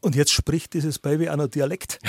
Und 0.00 0.16
jetzt 0.16 0.32
spricht 0.32 0.74
dieses 0.74 0.98
Baby 0.98 1.28
auch 1.28 1.36
noch 1.36 1.48
Dialekt. 1.48 2.00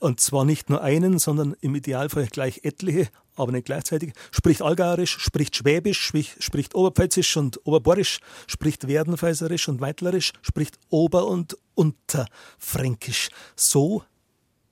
Und 0.00 0.20
zwar 0.20 0.44
nicht 0.44 0.68
nur 0.68 0.82
einen, 0.82 1.18
sondern 1.18 1.56
im 1.62 1.74
Idealfall 1.74 2.26
gleich 2.26 2.60
etliche, 2.62 3.08
aber 3.36 3.52
nicht 3.52 3.64
gleichzeitig. 3.64 4.12
Spricht 4.32 4.60
Allgäuerisch, 4.60 5.16
spricht 5.18 5.56
Schwäbisch, 5.56 6.12
spricht 6.38 6.74
Oberpfälzisch 6.74 7.34
und 7.38 7.66
Oberborisch, 7.66 8.18
spricht 8.46 8.86
Werdenfeiserisch 8.86 9.66
und 9.66 9.80
Weitlerisch, 9.80 10.32
spricht 10.42 10.78
Ober- 10.90 11.26
und 11.26 11.56
Unterfränkisch. 11.74 13.30
So 13.56 14.04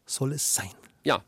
soll 0.05 0.33
es 0.33 0.55
sein. 0.55 0.71
Ja, 1.03 1.25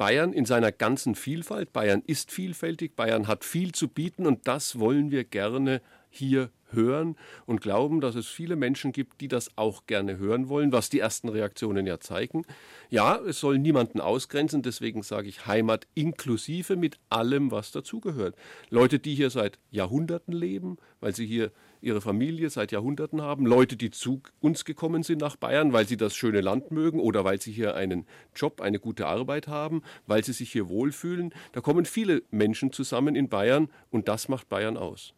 Bayern 0.00 0.32
in 0.32 0.46
seiner 0.46 0.72
ganzen 0.72 1.14
Vielfalt. 1.14 1.74
Bayern 1.74 2.02
ist 2.06 2.32
vielfältig, 2.32 2.96
Bayern 2.96 3.28
hat 3.28 3.44
viel 3.44 3.72
zu 3.72 3.86
bieten 3.86 4.26
und 4.26 4.48
das 4.48 4.78
wollen 4.78 5.10
wir 5.10 5.24
gerne 5.24 5.82
hier 6.08 6.48
hören 6.72 7.16
und 7.46 7.60
glauben, 7.60 8.00
dass 8.00 8.14
es 8.14 8.26
viele 8.26 8.56
Menschen 8.56 8.92
gibt, 8.92 9.20
die 9.20 9.28
das 9.28 9.50
auch 9.56 9.86
gerne 9.86 10.18
hören 10.18 10.48
wollen, 10.48 10.72
was 10.72 10.88
die 10.88 11.00
ersten 11.00 11.28
Reaktionen 11.28 11.86
ja 11.86 12.00
zeigen. 12.00 12.42
Ja, 12.88 13.16
es 13.16 13.40
soll 13.40 13.58
niemanden 13.58 14.00
ausgrenzen, 14.00 14.62
deswegen 14.62 15.02
sage 15.02 15.28
ich 15.28 15.46
Heimat 15.46 15.86
inklusive 15.94 16.76
mit 16.76 16.98
allem, 17.08 17.50
was 17.50 17.72
dazugehört. 17.72 18.34
Leute, 18.70 18.98
die 18.98 19.14
hier 19.14 19.30
seit 19.30 19.58
Jahrhunderten 19.70 20.32
leben, 20.32 20.78
weil 21.00 21.14
sie 21.14 21.26
hier 21.26 21.52
ihre 21.82 22.00
Familie 22.00 22.50
seit 22.50 22.72
Jahrhunderten 22.72 23.22
haben, 23.22 23.46
Leute, 23.46 23.76
die 23.76 23.90
zu 23.90 24.22
uns 24.40 24.64
gekommen 24.64 25.02
sind 25.02 25.20
nach 25.20 25.36
Bayern, 25.36 25.72
weil 25.72 25.86
sie 25.86 25.96
das 25.96 26.14
schöne 26.14 26.40
Land 26.40 26.70
mögen 26.70 27.00
oder 27.00 27.24
weil 27.24 27.40
sie 27.40 27.52
hier 27.52 27.74
einen 27.74 28.06
Job, 28.34 28.60
eine 28.60 28.78
gute 28.78 29.06
Arbeit 29.06 29.48
haben, 29.48 29.82
weil 30.06 30.24
sie 30.24 30.32
sich 30.32 30.52
hier 30.52 30.68
wohlfühlen. 30.68 31.32
Da 31.52 31.60
kommen 31.60 31.84
viele 31.84 32.22
Menschen 32.30 32.72
zusammen 32.72 33.16
in 33.16 33.28
Bayern 33.28 33.68
und 33.90 34.08
das 34.08 34.28
macht 34.28 34.48
Bayern 34.48 34.76
aus. 34.76 35.14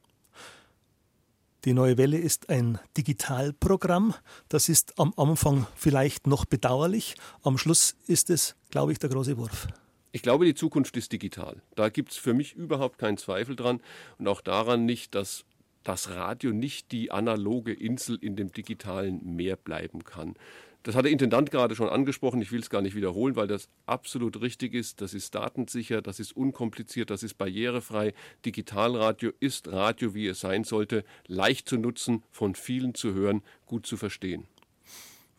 Die 1.65 1.75
Neue 1.75 1.97
Welle 1.97 2.19
ist 2.19 2.51
ein 2.51 2.81
Digitalprogramm. 2.97 4.15
Das 4.49 4.69
ist 4.69 4.99
am 4.99 5.15
Anfang 5.17 5.69
vielleicht 5.77 6.27
noch 6.27 6.45
bedauerlich. 6.45 7.15
Am 7.45 7.57
Schluss 7.57 7.95
ist 8.09 8.31
es, 8.31 8.57
glaube 8.71 8.91
ich, 8.91 8.99
der 8.99 9.11
große 9.11 9.39
Wurf. 9.39 9.69
Ich 10.11 10.23
glaube, 10.23 10.45
die 10.45 10.57
Zukunft 10.57 10.97
ist 10.97 11.13
digital. 11.13 11.63
Da 11.77 11.89
gibt 11.89 12.11
es 12.11 12.17
für 12.17 12.35
mich 12.35 12.55
überhaupt 12.55 12.99
keinen 12.99 13.17
Zweifel 13.17 13.55
dran 13.55 13.81
und 14.19 14.27
auch 14.27 14.41
daran 14.41 14.87
nicht, 14.87 15.15
dass 15.15 15.45
das 15.85 16.11
Radio 16.11 16.53
nicht 16.53 16.91
die 16.91 17.13
analoge 17.13 17.73
Insel 17.73 18.19
in 18.21 18.35
dem 18.35 18.51
digitalen 18.51 19.37
Meer 19.37 19.55
bleiben 19.55 20.03
kann. 20.03 20.35
Das 20.83 20.97
hat 20.97 21.05
der 21.05 21.13
Intendant 21.13 21.51
gerade 21.51 21.77
schon 21.77 21.89
angesprochen. 21.89 22.43
Ich 22.43 22.51
will 22.51 22.61
es 22.61 22.71
gar 22.71 22.83
nicht 22.83 22.97
wiederholen, 22.97 23.37
weil 23.37 23.47
das 23.47 23.69
absolut 23.87 24.41
richtig 24.41 24.75
ist. 24.75 25.01
Das 25.01 25.15
ist 25.15 25.35
datensicher, 25.35 26.03
das 26.03 26.19
ist 26.19 26.37
unkompliziert, 26.37 27.11
das 27.11 27.23
ist 27.23 27.35
barrierefrei. 27.39 28.15
Digitalradio 28.45 29.31
ist 29.39 29.69
Radio, 29.69 30.15
wie 30.15 30.27
es 30.27 30.41
sein 30.41 30.65
sollte, 30.65 31.05
leicht 31.29 31.69
zu 31.69 31.77
nutzen, 31.77 32.25
von 32.31 32.55
vielen 32.55 32.95
zu 32.95 33.15
hören, 33.15 33.43
gut 33.67 33.87
zu 33.87 33.97
verstehen. 33.97 34.47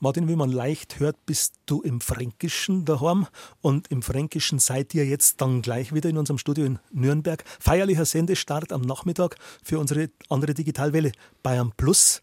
Martin, 0.03 0.27
wie 0.27 0.35
man 0.35 0.51
leicht 0.51 0.99
hört, 0.99 1.25
bist 1.25 1.55
du 1.65 1.81
im 1.81 2.01
Fränkischen 2.01 2.83
daheim 2.83 3.25
und 3.61 3.89
im 3.89 4.01
Fränkischen 4.01 4.59
seid 4.59 4.93
ihr 4.93 5.05
jetzt 5.05 5.39
dann 5.39 5.61
gleich 5.61 5.93
wieder 5.93 6.09
in 6.09 6.17
unserem 6.17 6.37
Studio 6.37 6.65
in 6.65 6.79
Nürnberg. 6.91 7.41
Feierlicher 7.59 8.03
Sendestart 8.03 8.73
am 8.73 8.81
Nachmittag 8.81 9.37
für 9.63 9.79
unsere 9.79 10.09
andere 10.27 10.53
Digitalwelle 10.53 11.13
Bayern 11.41 11.71
Plus, 11.77 12.21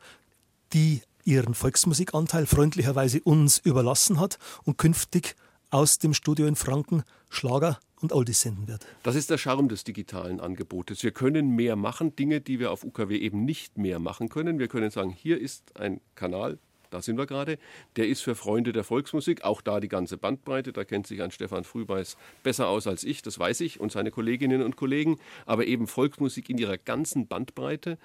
die 0.75 1.00
ihren 1.25 1.55
Volksmusikanteil 1.55 2.47
freundlicherweise 2.47 3.21
uns 3.23 3.59
überlassen 3.59 4.21
hat 4.21 4.39
und 4.65 4.79
künftig 4.79 5.37
aus 5.71 5.99
dem 5.99 6.15
Studio 6.15 6.47
in 6.47 6.57
Franken 6.57 7.03
Schlager 7.29 7.79
und 8.00 8.12
Oldies 8.12 8.41
senden 8.41 8.67
wird. 8.67 8.87
Das 9.03 9.15
ist 9.15 9.31
der 9.31 9.39
Charme 9.39 9.69
des 9.69 9.85
digitalen 9.85 10.41
Angebotes. 10.41 11.03
Wir 11.03 11.12
können 11.12 11.55
mehr 11.55 11.77
machen, 11.77 12.17
Dinge, 12.17 12.41
die 12.41 12.59
wir 12.59 12.73
auf 12.73 12.85
UKW 12.85 13.17
eben 13.17 13.45
nicht 13.45 13.79
mehr 13.79 13.99
machen 13.99 14.29
können. 14.29 14.59
Wir 14.59 14.69
können 14.69 14.91
sagen, 14.91 15.11
hier 15.11 15.41
ist 15.41 15.77
ein 15.79 16.00
Kanal, 16.15 16.59
da 16.90 17.00
sind 17.02 17.16
wir 17.16 17.26
gerade, 17.26 17.59
der 17.97 18.09
ist 18.09 18.20
für 18.20 18.35
Freunde 18.35 18.73
der 18.73 18.85
Volksmusik, 18.85 19.44
auch 19.44 19.61
da 19.61 19.80
die 19.80 19.88
ganze 19.88 20.16
Bandbreite, 20.16 20.73
da 20.73 20.85
kennt 20.85 21.06
sich 21.06 21.23
ein 21.23 21.30
Stefan 21.30 21.64
Frühbeiß 21.64 22.16
besser 22.42 22.68
aus 22.68 22.87
als 22.87 23.04
ich, 23.04 23.23
das 23.23 23.38
weiß 23.38 23.61
ich, 23.61 23.80
und 23.80 23.92
seine 23.92 24.11
Kolleginnen 24.11 24.62
und 24.62 24.76
Kollegen, 24.76 25.18
aber 25.47 25.66
eben 25.66 25.87
Volksmusik 25.87 26.50
in 26.50 26.59
ihrer 26.59 26.78
ganzen 26.78 27.26
Bandbreite. 27.26 27.99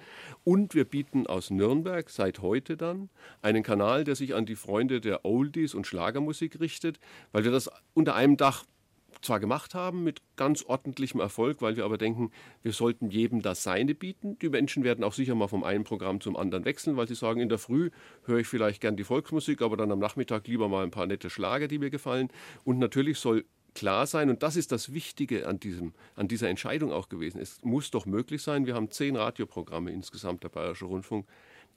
Und 0.44 0.74
wir 0.74 0.84
bieten 0.84 1.26
aus 1.26 1.50
Nürnberg 1.50 2.08
seit 2.10 2.40
heute 2.40 2.76
dann 2.76 3.10
einen 3.42 3.62
Kanal, 3.62 4.04
der 4.04 4.16
sich 4.16 4.34
an 4.34 4.46
die 4.46 4.56
Freunde 4.56 5.00
der 5.00 5.24
Oldies 5.24 5.74
und 5.74 5.86
Schlagermusik 5.86 6.60
richtet, 6.60 6.98
weil 7.32 7.44
wir 7.44 7.50
das 7.50 7.70
unter 7.94 8.14
einem 8.14 8.36
Dach 8.36 8.64
zwar 9.22 9.40
gemacht 9.40 9.74
haben 9.74 10.04
mit 10.04 10.20
ganz 10.36 10.62
ordentlichem 10.62 11.20
Erfolg, 11.20 11.62
weil 11.62 11.76
wir 11.76 11.84
aber 11.84 11.98
denken, 11.98 12.30
wir 12.62 12.72
sollten 12.72 13.10
jedem 13.10 13.42
das 13.42 13.62
Seine 13.62 13.94
bieten. 13.94 14.38
Die 14.38 14.48
Menschen 14.48 14.84
werden 14.84 15.04
auch 15.04 15.12
sicher 15.12 15.34
mal 15.34 15.48
vom 15.48 15.64
einen 15.64 15.84
Programm 15.84 16.20
zum 16.20 16.36
anderen 16.36 16.64
wechseln, 16.64 16.96
weil 16.96 17.08
sie 17.08 17.14
sagen, 17.14 17.40
in 17.40 17.48
der 17.48 17.58
Früh 17.58 17.90
höre 18.24 18.38
ich 18.38 18.46
vielleicht 18.46 18.80
gern 18.80 18.96
die 18.96 19.04
Volksmusik, 19.04 19.62
aber 19.62 19.76
dann 19.76 19.92
am 19.92 19.98
Nachmittag 19.98 20.46
lieber 20.46 20.68
mal 20.68 20.84
ein 20.84 20.90
paar 20.90 21.06
nette 21.06 21.30
Schlager, 21.30 21.68
die 21.68 21.78
mir 21.78 21.90
gefallen. 21.90 22.28
Und 22.64 22.78
natürlich 22.78 23.18
soll 23.18 23.44
klar 23.74 24.06
sein, 24.06 24.30
und 24.30 24.42
das 24.42 24.56
ist 24.56 24.72
das 24.72 24.92
Wichtige 24.92 25.46
an, 25.46 25.60
diesem, 25.60 25.92
an 26.14 26.28
dieser 26.28 26.48
Entscheidung 26.48 26.92
auch 26.92 27.08
gewesen. 27.08 27.40
Es 27.40 27.62
muss 27.62 27.90
doch 27.90 28.06
möglich 28.06 28.42
sein, 28.42 28.66
wir 28.66 28.74
haben 28.74 28.90
zehn 28.90 29.16
Radioprogramme 29.16 29.92
insgesamt, 29.92 30.42
der 30.42 30.48
Bayerische 30.48 30.86
Rundfunk. 30.86 31.26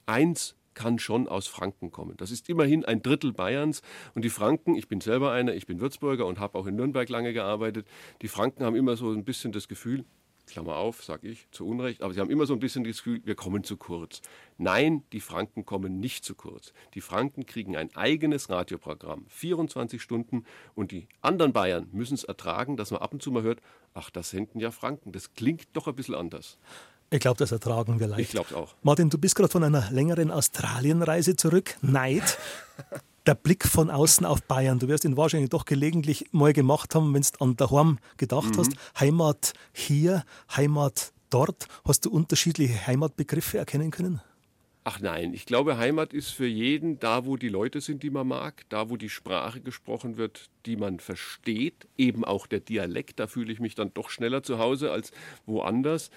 Eins 0.06 0.56
kann 0.74 0.98
schon 0.98 1.28
aus 1.28 1.46
Franken 1.46 1.90
kommen. 1.90 2.16
Das 2.16 2.30
ist 2.30 2.48
immerhin 2.48 2.84
ein 2.84 3.02
Drittel 3.02 3.32
Bayerns. 3.32 3.82
Und 4.14 4.24
die 4.24 4.30
Franken, 4.30 4.74
ich 4.74 4.88
bin 4.88 5.00
selber 5.00 5.32
einer, 5.32 5.54
ich 5.54 5.66
bin 5.66 5.80
Würzburger 5.80 6.26
und 6.26 6.38
habe 6.38 6.58
auch 6.58 6.66
in 6.66 6.76
Nürnberg 6.76 7.08
lange 7.08 7.32
gearbeitet. 7.32 7.86
Die 8.22 8.28
Franken 8.28 8.64
haben 8.64 8.76
immer 8.76 8.96
so 8.96 9.10
ein 9.10 9.24
bisschen 9.24 9.52
das 9.52 9.68
Gefühl, 9.68 10.04
Klammer 10.50 10.76
auf, 10.76 11.04
sage 11.04 11.28
ich, 11.28 11.48
zu 11.52 11.66
Unrecht, 11.66 12.02
aber 12.02 12.12
sie 12.12 12.20
haben 12.20 12.30
immer 12.30 12.44
so 12.44 12.54
ein 12.54 12.58
bisschen 12.58 12.84
das 12.84 12.98
Gefühl, 12.98 13.20
wir 13.24 13.36
kommen 13.36 13.62
zu 13.62 13.76
kurz. 13.76 14.20
Nein, 14.58 15.04
die 15.12 15.20
Franken 15.20 15.64
kommen 15.64 16.00
nicht 16.00 16.24
zu 16.24 16.34
kurz. 16.34 16.72
Die 16.94 17.00
Franken 17.00 17.46
kriegen 17.46 17.76
ein 17.76 17.94
eigenes 17.94 18.50
Radioprogramm, 18.50 19.26
24 19.28 20.02
Stunden, 20.02 20.44
und 20.74 20.90
die 20.90 21.06
anderen 21.20 21.52
Bayern 21.52 21.88
müssen 21.92 22.14
es 22.14 22.24
ertragen, 22.24 22.76
dass 22.76 22.90
man 22.90 23.00
ab 23.00 23.12
und 23.12 23.22
zu 23.22 23.30
mal 23.30 23.42
hört, 23.42 23.60
ach, 23.94 24.10
das 24.10 24.30
senden 24.30 24.60
ja 24.60 24.70
Franken, 24.70 25.12
das 25.12 25.34
klingt 25.34 25.68
doch 25.74 25.86
ein 25.86 25.94
bisschen 25.94 26.16
anders. 26.16 26.58
Ich 27.12 27.18
glaube, 27.18 27.38
das 27.38 27.50
ertragen 27.50 27.98
wir 27.98 28.06
leicht. 28.06 28.20
Ich 28.20 28.30
glaube 28.30 28.56
auch. 28.56 28.74
Martin, 28.82 29.10
du 29.10 29.18
bist 29.18 29.34
gerade 29.34 29.50
von 29.50 29.64
einer 29.64 29.90
längeren 29.90 30.30
Australienreise 30.30 31.34
zurück. 31.34 31.76
Neid. 31.82 32.38
Der 33.26 33.34
Blick 33.34 33.66
von 33.66 33.90
außen 33.90 34.24
auf 34.24 34.42
Bayern. 34.42 34.78
Du 34.78 34.88
wirst 34.88 35.04
ihn 35.04 35.16
wahrscheinlich 35.16 35.50
doch 35.50 35.64
gelegentlich 35.64 36.26
mal 36.32 36.52
gemacht 36.52 36.94
haben, 36.94 37.12
wenn 37.12 37.22
du 37.22 37.44
an 37.44 37.56
daheim 37.56 37.98
gedacht 38.16 38.54
mhm. 38.54 38.58
hast. 38.58 38.72
Heimat 38.98 39.52
hier, 39.72 40.24
Heimat 40.56 41.12
dort. 41.30 41.66
Hast 41.84 42.06
du 42.06 42.10
unterschiedliche 42.10 42.86
Heimatbegriffe 42.86 43.58
erkennen 43.58 43.90
können? 43.90 44.20
Ach 44.82 44.98
nein, 44.98 45.34
ich 45.34 45.44
glaube, 45.44 45.76
Heimat 45.76 46.14
ist 46.14 46.30
für 46.30 46.46
jeden 46.46 46.98
da, 46.98 47.26
wo 47.26 47.36
die 47.36 47.50
Leute 47.50 47.82
sind, 47.82 48.02
die 48.02 48.08
man 48.08 48.26
mag, 48.28 48.64
da, 48.70 48.88
wo 48.88 48.96
die 48.96 49.10
Sprache 49.10 49.60
gesprochen 49.60 50.16
wird, 50.16 50.48
die 50.64 50.76
man 50.76 51.00
versteht, 51.00 51.86
eben 51.98 52.24
auch 52.24 52.46
der 52.46 52.60
Dialekt, 52.60 53.20
da 53.20 53.26
fühle 53.26 53.52
ich 53.52 53.60
mich 53.60 53.74
dann 53.74 53.92
doch 53.92 54.08
schneller 54.08 54.42
zu 54.42 54.58
Hause 54.58 54.90
als 54.90 55.12
woanders. 55.44 56.10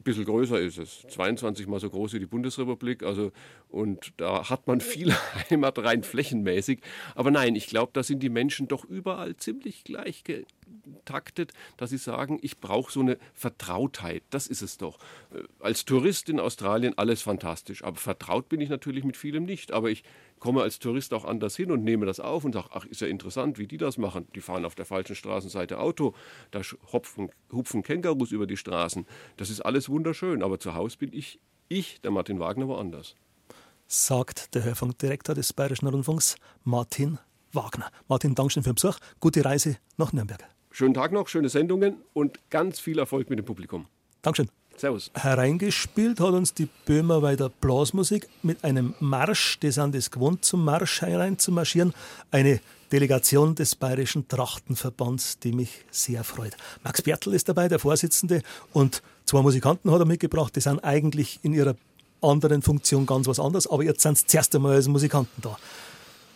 Ein 0.00 0.04
bisschen 0.04 0.24
größer 0.24 0.58
ist 0.58 0.78
es, 0.78 1.02
22 1.10 1.66
mal 1.66 1.78
so 1.78 1.90
groß 1.90 2.14
wie 2.14 2.20
die 2.20 2.26
Bundesrepublik. 2.26 3.02
Also, 3.02 3.32
und 3.70 4.12
da 4.16 4.50
hat 4.50 4.66
man 4.66 4.80
viel 4.80 5.14
Heimat 5.50 5.78
rein 5.78 6.02
flächenmäßig. 6.02 6.80
Aber 7.14 7.30
nein, 7.30 7.54
ich 7.54 7.66
glaube, 7.66 7.90
da 7.92 8.02
sind 8.02 8.22
die 8.22 8.28
Menschen 8.28 8.68
doch 8.68 8.84
überall 8.84 9.36
ziemlich 9.36 9.84
gleich 9.84 10.24
getaktet, 10.24 11.52
dass 11.76 11.90
sie 11.90 11.98
sagen, 11.98 12.38
ich 12.42 12.58
brauche 12.58 12.92
so 12.92 13.00
eine 13.00 13.18
Vertrautheit. 13.32 14.22
Das 14.30 14.46
ist 14.46 14.62
es 14.62 14.76
doch. 14.76 14.98
Äh, 15.32 15.42
als 15.60 15.84
Tourist 15.84 16.28
in 16.28 16.40
Australien 16.40 16.96
alles 16.96 17.22
fantastisch. 17.22 17.84
Aber 17.84 17.96
vertraut 17.96 18.48
bin 18.48 18.60
ich 18.60 18.68
natürlich 18.68 19.04
mit 19.04 19.16
vielem 19.16 19.44
nicht. 19.44 19.72
Aber 19.72 19.90
ich 19.90 20.02
komme 20.40 20.62
als 20.62 20.78
Tourist 20.78 21.14
auch 21.14 21.24
anders 21.24 21.54
hin 21.54 21.70
und 21.70 21.84
nehme 21.84 22.06
das 22.06 22.18
auf 22.18 22.44
und 22.44 22.54
sage, 22.54 22.68
ach, 22.72 22.86
ist 22.86 23.00
ja 23.00 23.06
interessant, 23.06 23.58
wie 23.58 23.68
die 23.68 23.76
das 23.76 23.98
machen. 23.98 24.26
Die 24.34 24.40
fahren 24.40 24.64
auf 24.64 24.74
der 24.74 24.86
falschen 24.86 25.14
Straßenseite 25.14 25.78
Auto, 25.78 26.14
da 26.50 26.62
hopfen, 26.92 27.30
hupfen 27.52 27.82
Kängurus 27.82 28.32
über 28.32 28.46
die 28.46 28.56
Straßen. 28.56 29.06
Das 29.36 29.50
ist 29.50 29.60
alles 29.60 29.88
wunderschön, 29.88 30.42
aber 30.42 30.58
zu 30.58 30.74
Hause 30.74 30.96
bin 30.98 31.12
ich, 31.12 31.38
ich, 31.68 32.00
der 32.00 32.10
Martin 32.10 32.40
Wagner, 32.40 32.66
woanders. 32.66 33.14
Sagt 33.92 34.54
der 34.54 34.62
Hörfunkdirektor 34.62 35.34
des 35.34 35.52
Bayerischen 35.52 35.88
Rundfunks, 35.88 36.36
Martin 36.62 37.18
Wagner. 37.52 37.90
Martin, 38.06 38.36
Dankeschön 38.36 38.62
für 38.62 38.70
den 38.70 38.76
Besuch. 38.76 38.96
Gute 39.18 39.44
Reise 39.44 39.78
nach 39.96 40.12
Nürnberg. 40.12 40.38
schönen 40.70 40.94
Tag 40.94 41.10
noch, 41.10 41.26
schöne 41.26 41.48
Sendungen 41.48 41.96
und 42.12 42.38
ganz 42.50 42.78
viel 42.78 43.00
Erfolg 43.00 43.28
mit 43.30 43.40
dem 43.40 43.44
Publikum. 43.46 43.86
Dankeschön. 44.22 44.48
Servus. 44.76 45.10
Hereingespielt 45.14 46.20
hat 46.20 46.34
uns 46.34 46.54
die 46.54 46.68
Böhmer 46.86 47.20
bei 47.20 47.34
der 47.34 47.48
Blasmusik 47.48 48.28
mit 48.44 48.62
einem 48.62 48.94
Marsch, 49.00 49.58
die 49.58 49.72
sind 49.72 49.96
es 49.96 50.12
gewohnt, 50.12 50.44
zum 50.44 50.64
Marsch 50.64 51.02
herein 51.02 51.36
zu 51.40 51.50
marschieren. 51.50 51.92
Eine 52.30 52.60
Delegation 52.92 53.56
des 53.56 53.74
Bayerischen 53.74 54.28
Trachtenverbands, 54.28 55.40
die 55.40 55.50
mich 55.50 55.84
sehr 55.90 56.22
freut. 56.22 56.56
Max 56.84 57.02
Bertel 57.02 57.34
ist 57.34 57.48
dabei, 57.48 57.66
der 57.66 57.80
Vorsitzende, 57.80 58.42
und 58.72 59.02
zwei 59.24 59.42
Musikanten 59.42 59.90
hat 59.90 59.98
er 59.98 60.06
mitgebracht, 60.06 60.54
die 60.54 60.60
sind 60.60 60.78
eigentlich 60.84 61.40
in 61.42 61.52
ihrer 61.54 61.74
anderen 62.22 62.62
Funktion 62.62 63.06
ganz 63.06 63.26
was 63.26 63.40
anderes, 63.40 63.66
aber 63.66 63.84
jetzt 63.84 64.02
sind 64.02 64.18
sie 64.18 64.26
zuerst 64.26 64.54
einmal 64.54 64.74
als 64.74 64.88
Musikanten 64.88 65.42
da. 65.42 65.56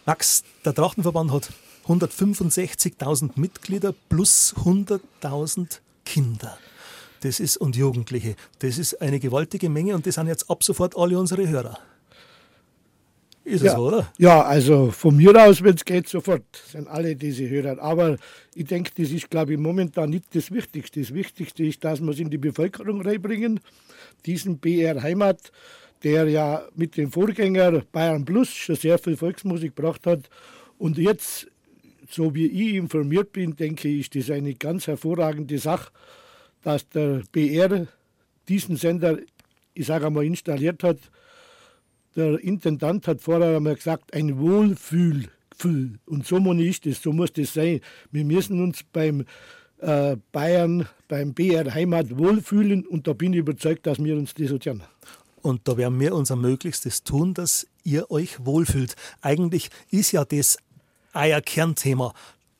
Max, 0.06 0.42
der 0.64 0.74
Trachtenverband 0.74 1.32
hat 1.32 1.48
165.000 1.86 3.30
Mitglieder 3.36 3.94
plus 4.08 4.54
100.000 4.64 5.80
Kinder 6.04 6.58
das 7.24 7.40
ist, 7.40 7.56
und 7.56 7.74
Jugendliche. 7.74 8.36
Das 8.58 8.78
ist 8.78 9.00
eine 9.00 9.18
gewaltige 9.18 9.70
Menge 9.70 9.94
und 9.94 10.06
das 10.06 10.16
sind 10.16 10.28
jetzt 10.28 10.50
ab 10.50 10.62
sofort 10.62 10.96
alle 10.96 11.18
unsere 11.18 11.48
Hörer. 11.48 11.78
Ist 13.44 13.62
ja. 13.62 13.72
es 13.72 13.76
so, 13.76 13.86
oder? 13.88 14.12
Ja, 14.18 14.42
also 14.42 14.90
von 14.90 15.16
mir 15.16 15.36
aus, 15.42 15.62
wenn 15.62 15.74
es 15.74 15.84
geht, 15.84 16.08
sofort 16.08 16.44
sind 16.68 16.88
alle 16.88 17.14
diese 17.14 17.48
Hörer. 17.48 17.80
Aber 17.80 18.16
ich 18.54 18.64
denke, 18.64 18.90
das 18.96 19.10
ist, 19.10 19.30
glaube 19.30 19.52
ich, 19.52 19.58
momentan 19.58 20.10
nicht 20.10 20.34
das 20.34 20.50
Wichtigste. 20.50 21.00
Das 21.00 21.12
Wichtigste 21.12 21.64
ist, 21.64 21.84
dass 21.84 22.00
wir 22.00 22.10
es 22.10 22.18
in 22.18 22.30
die 22.30 22.38
Bevölkerung 22.38 23.02
reinbringen. 23.02 23.60
Diesen 24.24 24.58
BR 24.58 25.02
Heimat, 25.02 25.52
der 26.02 26.28
ja 26.28 26.66
mit 26.74 26.96
dem 26.96 27.12
Vorgänger 27.12 27.82
Bayern 27.92 28.24
Plus 28.24 28.48
schon 28.48 28.76
sehr 28.76 28.98
viel 28.98 29.16
Volksmusik 29.16 29.76
gebracht 29.76 30.06
hat. 30.06 30.30
Und 30.78 30.96
jetzt, 30.96 31.46
so 32.08 32.34
wie 32.34 32.46
ich 32.46 32.74
informiert 32.76 33.32
bin, 33.32 33.56
denke 33.56 33.88
ich, 33.88 34.00
ist 34.00 34.14
das 34.16 34.34
eine 34.34 34.54
ganz 34.54 34.86
hervorragende 34.86 35.58
Sache 35.58 35.90
dass 36.64 36.88
der 36.88 37.22
BR 37.30 37.86
diesen 38.48 38.76
Sender, 38.76 39.18
ich 39.74 39.86
sage 39.86 40.06
einmal, 40.06 40.24
installiert 40.24 40.82
hat. 40.82 40.98
Der 42.16 42.38
Intendant 42.40 43.06
hat 43.08 43.20
vorher 43.20 43.56
einmal 43.56 43.74
gesagt, 43.74 44.14
ein 44.14 44.38
Wohlfühlgefühl. 44.38 45.98
Und 46.06 46.26
so 46.26 46.38
ist 46.52 46.86
es, 46.86 47.02
so 47.02 47.12
muss 47.12 47.32
das 47.32 47.54
sein. 47.54 47.80
Wir 48.12 48.24
müssen 48.24 48.62
uns 48.62 48.84
beim 48.92 49.24
äh, 49.78 50.16
Bayern, 50.32 50.88
beim 51.08 51.34
BR 51.34 51.72
Heimat 51.72 52.16
wohlfühlen 52.16 52.86
und 52.86 53.06
da 53.06 53.12
bin 53.12 53.32
ich 53.32 53.40
überzeugt, 53.40 53.86
dass 53.86 54.02
wir 54.02 54.16
uns 54.16 54.34
das 54.34 54.48
so 54.48 54.58
tun. 54.58 54.82
Und 55.42 55.68
da 55.68 55.76
werden 55.76 56.00
wir 56.00 56.14
unser 56.14 56.36
Möglichstes 56.36 57.02
tun, 57.02 57.34
dass 57.34 57.66
ihr 57.82 58.10
euch 58.10 58.44
wohlfühlt. 58.46 58.96
Eigentlich 59.20 59.68
ist 59.90 60.12
ja 60.12 60.24
das 60.24 60.56
euer 61.12 61.40
Kernthema. 61.40 62.14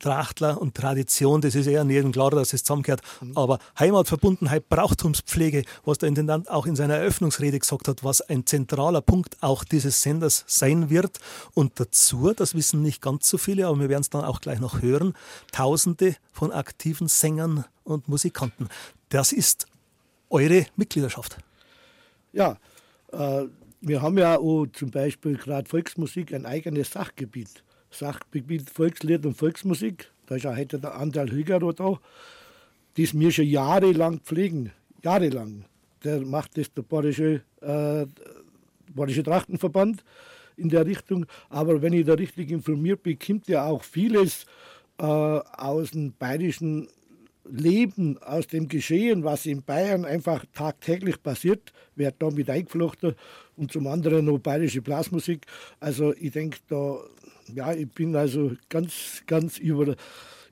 Trachtler 0.04 0.60
und 0.60 0.74
Tradition, 0.74 1.40
das 1.40 1.54
ist 1.54 1.66
eher 1.66 1.82
jedem 1.84 2.12
klar, 2.12 2.30
dass 2.30 2.52
es 2.52 2.62
zusammengehört. 2.62 3.00
Mhm. 3.22 3.38
Aber 3.38 3.58
Heimatverbundenheit, 3.78 4.68
Brauchtumspflege, 4.68 5.64
was 5.86 5.96
der 5.96 6.10
Intendant 6.10 6.50
auch 6.50 6.66
in 6.66 6.76
seiner 6.76 6.96
Eröffnungsrede 6.96 7.58
gesagt 7.58 7.88
hat, 7.88 8.04
was 8.04 8.20
ein 8.20 8.44
zentraler 8.44 9.00
Punkt 9.00 9.38
auch 9.40 9.64
dieses 9.64 10.02
Senders 10.02 10.44
sein 10.46 10.90
wird. 10.90 11.20
Und 11.54 11.80
dazu, 11.80 12.34
das 12.36 12.54
wissen 12.54 12.82
nicht 12.82 13.00
ganz 13.00 13.30
so 13.30 13.38
viele, 13.38 13.66
aber 13.66 13.80
wir 13.80 13.88
werden 13.88 14.02
es 14.02 14.10
dann 14.10 14.24
auch 14.24 14.42
gleich 14.42 14.60
noch 14.60 14.82
hören, 14.82 15.14
Tausende 15.52 16.16
von 16.32 16.52
aktiven 16.52 17.08
Sängern 17.08 17.64
und 17.84 18.06
Musikanten. 18.06 18.68
Das 19.08 19.32
ist 19.32 19.66
eure 20.28 20.66
Mitgliedschaft. 20.76 21.38
Ja, 22.34 22.58
äh, 23.10 23.46
wir 23.80 24.02
haben 24.02 24.18
ja 24.18 24.36
auch 24.36 24.66
zum 24.66 24.90
Beispiel 24.90 25.38
gerade 25.38 25.66
Volksmusik 25.66 26.34
ein 26.34 26.44
eigenes 26.44 26.90
Sachgebiet. 26.90 27.64
Sachgebiet 27.94 28.70
Volkslied 28.70 29.24
und 29.24 29.36
Volksmusik. 29.36 30.10
Da 30.26 30.34
ist 30.34 30.46
auch 30.46 30.56
heute 30.56 30.78
der 30.78 30.96
Anteil 30.96 31.30
Hügero 31.30 31.72
da, 31.72 32.00
das 32.96 33.18
wir 33.18 33.30
schon 33.30 33.46
jahrelang 33.46 34.20
pflegen. 34.20 34.72
Jahrelang. 35.02 35.64
Der 36.02 36.20
macht 36.20 36.58
das 36.58 36.72
der 36.72 36.82
Bayerische, 36.82 37.42
äh, 37.60 38.06
Bayerische 38.92 39.22
Trachtenverband 39.22 40.04
in 40.56 40.68
der 40.68 40.86
Richtung. 40.86 41.26
Aber 41.50 41.82
wenn 41.82 41.92
ich 41.92 42.04
da 42.04 42.14
richtig 42.14 42.50
informiert 42.50 43.02
bin, 43.02 43.18
kommt 43.18 43.48
ja 43.48 43.66
auch 43.66 43.82
vieles 43.82 44.44
äh, 44.98 45.04
aus 45.04 45.92
dem 45.92 46.14
bayerischen 46.18 46.88
Leben, 47.44 48.18
aus 48.18 48.46
dem 48.46 48.68
Geschehen, 48.68 49.22
was 49.22 49.46
in 49.46 49.62
Bayern 49.62 50.04
einfach 50.04 50.44
tagtäglich 50.52 51.22
passiert, 51.22 51.72
wird 51.94 52.14
da 52.18 52.30
mit 52.30 52.48
eingeflochten 52.48 53.14
und 53.56 53.70
zum 53.70 53.86
anderen 53.86 54.24
noch 54.24 54.38
bayerische 54.38 54.82
Blasmusik. 54.82 55.46
Also 55.78 56.14
ich 56.14 56.32
denke, 56.32 56.58
da 56.68 56.98
ja, 57.48 57.72
ich 57.72 57.90
bin 57.90 58.14
also 58.16 58.52
ganz, 58.68 59.22
ganz 59.26 59.58
über, 59.58 59.96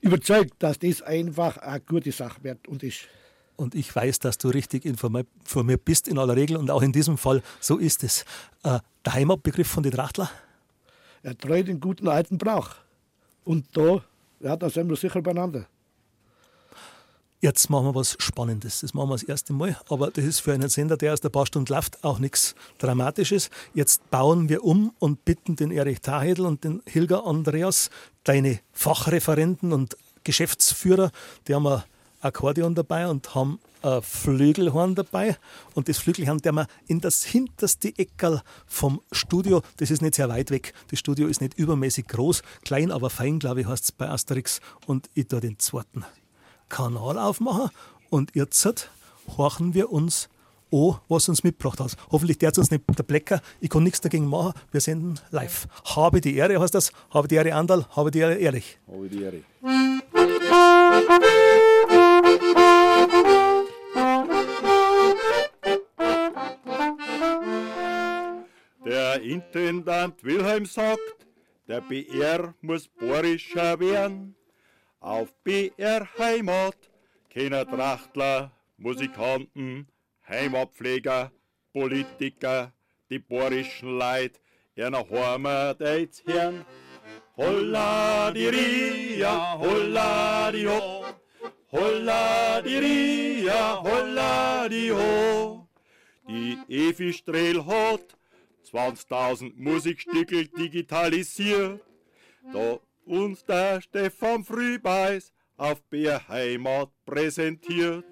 überzeugt, 0.01 0.53
dass 0.59 0.79
das 0.79 1.01
einfach 1.01 1.57
eine 1.57 1.81
gute 1.81 2.11
Sache 2.11 2.43
wird 2.43 2.67
und 2.67 2.83
ist. 2.83 3.07
Und 3.55 3.75
ich 3.75 3.95
weiß, 3.95 4.19
dass 4.19 4.37
du 4.37 4.49
richtig 4.49 4.85
informiert 4.85 5.85
bist 5.85 6.07
in 6.07 6.17
aller 6.17 6.35
Regel 6.35 6.57
und 6.57 6.71
auch 6.71 6.81
in 6.81 6.91
diesem 6.91 7.17
Fall, 7.17 7.43
so 7.59 7.77
ist 7.77 8.03
es. 8.03 8.25
Äh, 8.63 8.79
der 9.05 9.13
Heimatbegriff 9.13 9.67
von 9.67 9.83
den 9.83 9.91
Trachtler? 9.91 10.29
Er 11.21 11.37
treu 11.37 11.63
den 11.63 11.79
guten 11.79 12.07
alten 12.07 12.37
Brauch. 12.37 12.71
Und 13.43 13.65
da, 13.73 14.03
ja, 14.39 14.57
da 14.57 14.69
sind 14.69 14.89
wir 14.89 14.95
sicher 14.95 15.21
beieinander. 15.21 15.67
Jetzt 17.43 17.69
machen 17.69 17.87
wir 17.87 17.95
was 17.95 18.15
Spannendes. 18.19 18.79
Das 18.79 18.93
machen 18.93 19.09
wir 19.09 19.15
das 19.15 19.23
erste 19.23 19.51
Mal, 19.51 19.75
aber 19.89 20.11
das 20.11 20.23
ist 20.23 20.39
für 20.39 20.53
einen 20.53 20.69
Sender, 20.69 20.95
der 20.95 21.09
erst 21.09 21.25
ein 21.25 21.31
paar 21.33 21.45
Stunden 21.45 21.73
läuft, 21.73 22.01
auch 22.01 22.17
nichts 22.17 22.55
Dramatisches. 22.77 23.49
Jetzt 23.73 24.09
bauen 24.09 24.47
wir 24.47 24.63
um 24.63 24.93
und 24.97 25.25
bitten 25.25 25.57
den 25.57 25.69
Erich 25.69 25.99
Tahedl 25.99 26.45
und 26.45 26.63
den 26.63 26.81
Hilger 26.85 27.25
Andreas, 27.27 27.89
deine 28.23 28.61
Fachreferenten 28.71 29.73
und 29.73 29.97
Geschäftsführer, 30.23 31.11
die 31.45 31.53
haben 31.53 31.67
ein 31.67 31.83
Akkordeon 32.21 32.75
dabei 32.75 33.09
und 33.09 33.35
haben 33.35 33.59
ein 33.81 34.01
Flügelhorn 34.01 34.95
dabei. 34.95 35.35
Und 35.73 35.89
das 35.89 35.97
Flügelhorn, 35.97 36.37
der 36.37 36.53
wir 36.53 36.67
in 36.87 37.01
das 37.01 37.25
hinterste 37.25 37.89
Eckerl 37.97 38.41
vom 38.67 39.01
Studio, 39.11 39.63
das 39.75 39.91
ist 39.91 40.01
nicht 40.01 40.15
sehr 40.15 40.29
weit 40.29 40.49
weg, 40.49 40.73
das 40.91 40.99
Studio 40.99 41.27
ist 41.27 41.41
nicht 41.41 41.55
übermäßig 41.55 42.07
groß, 42.07 42.41
klein, 42.63 42.89
aber 42.89 43.09
fein, 43.09 43.39
glaube 43.39 43.59
ich, 43.59 43.67
heißt 43.67 43.83
es 43.83 43.91
bei 43.91 44.07
Asterix. 44.07 44.61
Und 44.85 45.09
ich 45.13 45.27
da 45.27 45.41
den 45.41 45.59
zweiten 45.59 46.05
Kanal 46.73 47.19
aufmachen 47.19 47.69
und 48.09 48.31
jetzt 48.33 48.89
horchen 49.37 49.75
wir 49.75 49.91
uns 49.91 50.27
an, 50.71 50.95
was 51.07 51.29
uns 51.29 51.43
mitgebracht 51.43 51.79
hat. 51.79 51.95
Hoffentlich 52.11 52.39
der 52.39 52.51
uns 52.57 52.71
nicht 52.71 52.83
der 52.97 53.03
Blecker. 53.03 53.43
Ich 53.61 53.69
kann 53.69 53.83
nichts 53.83 54.01
dagegen 54.01 54.25
machen. 54.25 54.53
Wir 54.71 54.81
senden 54.81 55.19
live. 55.29 55.67
Habe 55.95 56.19
die 56.19 56.35
Ehre 56.35 56.59
heißt 56.59 56.73
das. 56.73 56.91
Habe 57.11 57.27
die 57.27 57.35
Ehre 57.35 57.53
Andal, 57.53 57.85
habe 57.95 58.09
die 58.09 58.17
Ehre 58.17 58.39
Erich. 58.39 58.79
Habe 58.87 59.07
die 59.07 59.21
Ehre. 59.21 59.43
Der 68.83 69.21
Intendant 69.21 70.23
Wilhelm 70.23 70.65
sagt, 70.65 70.99
der 71.67 71.81
BR 71.81 72.55
muss 72.61 72.87
bohrischer 72.87 73.79
werden. 73.79 74.35
Auf 75.03 75.35
BR 75.43 76.07
Heimat, 76.17 76.77
keiner 77.29 77.65
Trachtler, 77.67 78.53
Musikanten, 78.77 79.89
Heimatpfleger, 80.29 81.29
Politiker, 81.73 82.71
die 83.09 83.19
bohrischen 83.19 83.97
Leid, 83.97 84.39
einer 84.77 85.05
Heimat 85.09 85.81
jetzt 85.81 86.25
Herrn. 86.25 86.65
Holla 87.35 88.31
die 88.31 88.47
Ria, 88.47 89.59
holla 89.59 90.49
die 90.53 90.67
ho, 90.69 91.03
holla 91.73 92.61
die 92.61 92.77
Ria, 92.77 93.83
holla 93.83 94.69
die 94.69 94.89
ho. 94.89 95.67
Die 96.29 96.57
Evi 96.69 97.11
Strehl 97.11 97.65
hat 97.65 98.17
20.000 98.71 99.51
Musikstücke 99.57 100.45
digitalisiert. 100.45 101.81
Da 102.53 102.79
uns 103.05 103.43
der 103.45 103.81
Stefan 103.81 104.43
Frühbeis 104.43 105.33
auf 105.57 105.81
Bär 105.89 106.27
Heimat 106.27 106.89
präsentiert. 107.05 108.05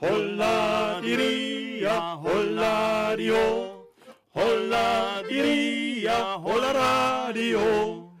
Holla 0.00 1.00
die 1.00 1.14
Ria, 1.14 2.20
holla 2.20 3.16
die 3.16 3.30
ho, 3.30 3.88
holla 4.34 5.22
die 5.28 5.40
Ria, 5.40 6.42
holla 6.42 6.72
Radio. 6.72 8.12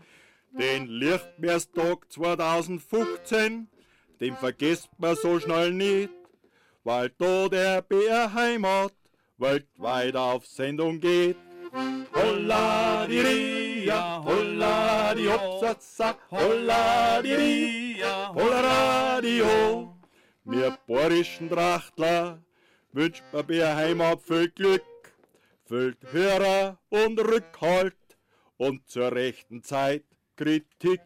Den 0.52 0.86
Lichtmeerstag 0.86 2.12
2015, 2.12 3.68
den 4.20 4.36
vergisst 4.36 4.90
man 4.98 5.16
so 5.16 5.40
schnell 5.40 5.72
nicht, 5.72 6.12
weil 6.84 7.10
da 7.18 7.48
der 7.48 7.80
Bär 7.82 8.34
Heimat 8.34 8.92
weltweit 9.38 10.14
auf 10.14 10.46
Sendung 10.46 11.00
geht. 11.00 11.36
Holla 12.14 13.06
die 13.06 13.18
Ria, 13.18 13.71
holla 14.24 15.14
die 15.14 15.28
Hopsatza, 15.28 16.16
holla 16.30 17.22
die 17.22 17.34
Ria, 17.34 18.32
holla 18.34 18.60
Radio. 18.60 19.96
Mir 20.44 20.76
bohrischen 20.86 21.48
Trachtler 21.48 22.42
wünscht 22.92 23.24
man 23.32 23.46
bei 23.46 23.74
Heimat 23.74 24.22
viel 24.22 24.48
Glück, 24.50 24.82
viel 25.64 25.96
Hörer 26.10 26.78
und 26.88 27.18
Rückhalt 27.18 27.96
und 28.56 28.88
zur 28.88 29.12
rechten 29.12 29.62
Zeit 29.62 30.04
Kritik. 30.36 31.00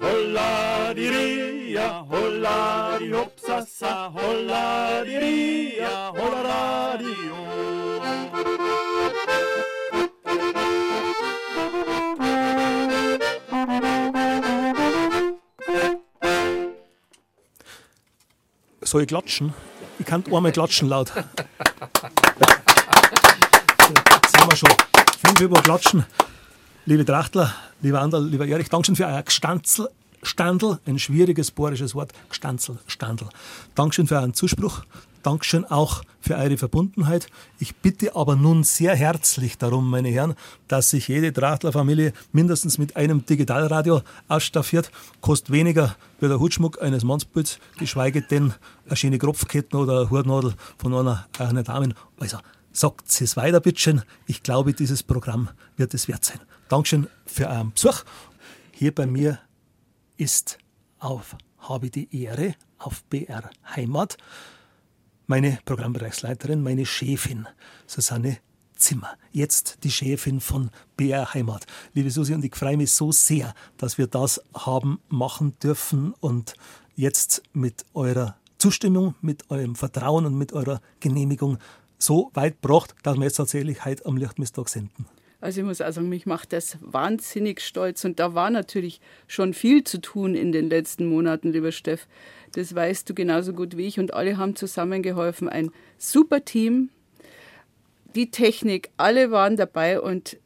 holla 0.00 0.92
di 0.94 1.08
ria, 1.08 2.04
holla 2.08 2.96
di 2.98 3.10
hopsasa, 3.12 4.10
holla 4.10 5.02
di 5.04 5.16
ria, 5.18 6.10
holla 6.10 6.42
radio. 6.42 7.49
Soll 18.90 19.02
ich 19.02 19.08
klatschen? 19.08 19.54
Ich 20.00 20.06
kann 20.06 20.24
einmal 20.26 20.50
klatschen 20.50 20.88
laut. 20.88 21.12
so, 21.14 21.22
sind 23.94 24.50
wir 24.50 24.56
schon. 24.56 24.68
Fünf 25.24 25.40
über 25.40 25.62
Klatschen. 25.62 26.04
Liebe 26.86 27.04
Trachtler, 27.04 27.54
lieber 27.82 28.00
Anderl, 28.00 28.26
lieber 28.26 28.48
Erich, 28.48 28.68
Dankeschön 28.68 28.96
für 28.96 29.06
euer 29.06 29.22
Gestanzel. 29.22 29.88
Standel, 30.24 30.80
ein 30.86 30.98
schwieriges 30.98 31.52
bohrisches 31.52 31.94
Wort, 31.94 32.12
Gestanzel, 32.30 32.80
Standel. 32.88 33.28
Dankeschön 33.76 34.08
für 34.08 34.16
euren 34.16 34.34
Zuspruch. 34.34 34.82
Dankeschön 35.22 35.64
auch 35.64 36.02
für 36.20 36.36
eure 36.36 36.56
Verbundenheit. 36.56 37.26
Ich 37.58 37.76
bitte 37.76 38.16
aber 38.16 38.36
nun 38.36 38.64
sehr 38.64 38.94
herzlich 38.94 39.58
darum, 39.58 39.90
meine 39.90 40.08
Herren, 40.08 40.34
dass 40.68 40.90
sich 40.90 41.08
jede 41.08 41.32
Trachtler-Familie 41.32 42.12
mindestens 42.32 42.78
mit 42.78 42.96
einem 42.96 43.26
Digitalradio 43.26 44.02
ausstaffiert. 44.28 44.90
Kostet 45.20 45.52
weniger 45.52 45.96
wie 46.20 46.28
der 46.28 46.40
Hutschmuck 46.40 46.80
eines 46.80 47.04
Mannsbilds, 47.04 47.58
geschweige 47.78 48.22
denn 48.22 48.54
eine 48.86 48.96
schöne 48.96 49.18
Kropfketten 49.18 49.78
oder 49.78 50.00
eine 50.00 50.10
Hutnadel 50.10 50.54
von 50.78 50.94
einer, 50.94 51.26
einer 51.38 51.62
Dame. 51.62 51.94
Also, 52.18 52.38
sagt 52.72 53.08
es 53.08 53.36
weiter, 53.36 53.60
bitteschön. 53.60 54.02
Ich 54.26 54.42
glaube, 54.42 54.72
dieses 54.72 55.02
Programm 55.02 55.50
wird 55.76 55.94
es 55.94 56.08
wert 56.08 56.24
sein. 56.24 56.40
Dankeschön 56.68 57.08
für 57.26 57.48
euren 57.48 57.72
Besuch. 57.72 58.04
Hier 58.72 58.94
bei 58.94 59.06
mir 59.06 59.38
ist 60.16 60.58
auf 60.98 61.36
Habe 61.58 61.90
die 61.90 62.22
Ehre 62.22 62.54
auf 62.78 63.02
BR 63.04 63.50
Heimat 63.76 64.16
meine 65.30 65.60
Programmbereichsleiterin, 65.64 66.60
meine 66.60 66.84
Chefin, 66.84 67.46
Susanne 67.86 68.38
Zimmer. 68.74 69.16
Jetzt 69.30 69.78
die 69.84 69.90
Chefin 69.92 70.40
von 70.40 70.70
BR 70.96 71.32
Heimat. 71.34 71.66
Liebe 71.94 72.10
Susi, 72.10 72.34
und 72.34 72.44
ich 72.44 72.56
freue 72.56 72.76
mich 72.76 72.90
so 72.90 73.12
sehr, 73.12 73.54
dass 73.76 73.96
wir 73.96 74.08
das 74.08 74.42
haben 74.54 74.98
machen 75.08 75.56
dürfen 75.62 76.14
und 76.18 76.54
jetzt 76.96 77.44
mit 77.52 77.86
eurer 77.94 78.38
Zustimmung, 78.58 79.14
mit 79.20 79.48
eurem 79.52 79.76
Vertrauen 79.76 80.26
und 80.26 80.36
mit 80.36 80.52
eurer 80.52 80.80
Genehmigung 80.98 81.58
so 81.96 82.32
weit 82.34 82.60
gebracht, 82.60 82.96
dass 83.04 83.16
wir 83.16 83.22
jetzt 83.22 83.36
tatsächlich 83.36 83.84
heute 83.84 84.06
am 84.06 84.16
Lichtmistag 84.16 84.68
senden. 84.68 85.06
Also 85.40 85.60
ich 85.60 85.66
muss 85.66 85.80
auch 85.80 85.90
sagen, 85.90 86.08
mich 86.08 86.26
macht 86.26 86.52
das 86.52 86.76
wahnsinnig 86.80 87.60
stolz. 87.60 88.04
Und 88.04 88.20
da 88.20 88.34
war 88.34 88.50
natürlich 88.50 89.00
schon 89.26 89.54
viel 89.54 89.84
zu 89.84 90.00
tun 90.00 90.34
in 90.34 90.52
den 90.52 90.68
letzten 90.68 91.06
Monaten, 91.06 91.52
lieber 91.52 91.72
Steff. 91.72 92.06
Das 92.52 92.74
weißt 92.74 93.08
du 93.08 93.14
genauso 93.14 93.52
gut 93.52 93.76
wie 93.76 93.86
ich. 93.86 93.98
Und 93.98 94.12
alle 94.12 94.36
haben 94.36 94.56
zusammengeholfen. 94.56 95.48
Ein 95.48 95.70
super 95.98 96.44
Team. 96.44 96.90
Die 98.14 98.30
Technik, 98.30 98.90
alle 98.96 99.30
waren 99.30 99.56
dabei. 99.56 100.00
Und 100.00 100.36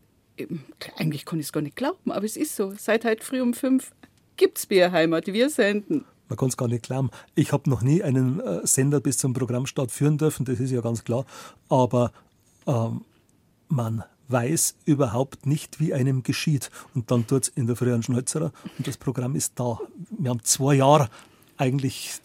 eigentlich 0.97 1.25
konnte 1.25 1.41
ich 1.41 1.47
es 1.47 1.53
gar 1.53 1.63
nicht 1.63 1.77
glauben, 1.77 2.11
aber 2.11 2.25
es 2.25 2.37
ist 2.37 2.57
so. 2.57 2.73
Seit 2.77 3.05
heute 3.05 3.25
früh 3.25 3.41
um 3.41 3.55
fünf 3.55 3.93
gibt 4.37 4.59
es 4.59 4.67
Bierheimat. 4.67 5.27
Wir 5.27 5.49
senden. 5.51 6.05
Man 6.29 6.39
kann 6.39 6.49
es 6.49 6.57
gar 6.57 6.69
nicht 6.69 6.85
glauben. 6.85 7.11
Ich 7.35 7.53
habe 7.53 7.69
noch 7.69 7.83
nie 7.83 8.03
einen 8.03 8.41
äh, 8.41 8.67
Sender 8.67 9.01
bis 9.01 9.19
zum 9.19 9.35
Programmstart 9.35 9.91
führen 9.91 10.19
dürfen, 10.19 10.45
das 10.45 10.59
ist 10.59 10.71
ja 10.71 10.81
ganz 10.81 11.05
klar. 11.05 11.27
Aber 11.69 12.13
ähm, 12.67 13.03
man 13.69 14.05
weiß 14.35 14.75
überhaupt 14.85 15.47
nicht, 15.47 15.81
wie 15.81 15.95
einem 15.95 16.23
geschieht. 16.23 16.71
Und 16.95 17.11
dann 17.11 17.27
tut 17.27 17.45
es 17.45 17.49
in 17.49 17.67
der 17.67 17.77
früheren 17.77 18.03
Schneuzerer 18.03 18.53
und 18.77 18.87
das 18.87 18.99
Programm 18.99 19.37
ist 19.37 19.53
da. 19.55 19.79
Wir 20.11 20.31
haben 20.31 20.43
zwei 20.43 20.75
Jahre, 20.75 21.09
eigentlich 21.57 22.21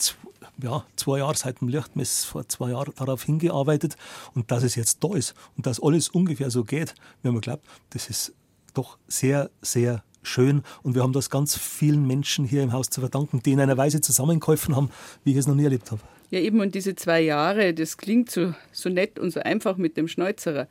ja, 0.62 0.84
zwei 0.96 1.20
Jahre 1.20 1.38
seit 1.38 1.62
dem 1.62 1.70
Lichtmess, 1.70 2.26
vor 2.26 2.48
zwei 2.50 2.72
Jahren 2.72 2.94
darauf 2.98 3.24
hingearbeitet 3.24 3.96
und 4.34 4.52
dass 4.52 4.64
es 4.64 4.76
jetzt 4.76 5.04
da 5.04 5.16
ist 5.16 5.36
und 5.56 5.66
dass 5.66 5.82
alles 5.82 6.10
ungefähr 6.10 6.50
so 6.50 6.64
geht, 6.64 6.96
wir 7.22 7.30
haben 7.30 7.36
geglaubt, 7.36 7.66
das 7.92 8.10
ist 8.10 8.34
doch 8.74 8.98
sehr, 9.08 9.52
sehr 9.62 10.04
schön 10.22 10.64
und 10.84 10.96
wir 10.96 11.04
haben 11.04 11.14
das 11.14 11.30
ganz 11.30 11.56
vielen 11.56 12.06
Menschen 12.08 12.44
hier 12.46 12.64
im 12.64 12.74
Haus 12.74 12.90
zu 12.90 13.00
verdanken, 13.00 13.42
die 13.44 13.54
in 13.54 13.62
einer 13.62 13.78
Weise 13.78 14.02
zusammengeholfen 14.02 14.76
haben, 14.76 14.90
wie 15.24 15.32
ich 15.32 15.38
es 15.38 15.48
noch 15.48 15.56
nie 15.56 15.64
erlebt 15.64 15.92
habe. 15.92 16.02
Ja, 16.32 16.40
eben, 16.40 16.60
und 16.60 16.76
diese 16.76 16.96
zwei 16.96 17.22
Jahre, 17.22 17.74
das 17.74 17.98
klingt 17.98 18.30
so, 18.30 18.54
so 18.72 18.90
nett 18.90 19.18
und 19.18 19.32
so 19.32 19.40
einfach 19.40 19.78
mit 19.78 19.98
dem 19.98 20.08
Schneuzerer 20.08 20.68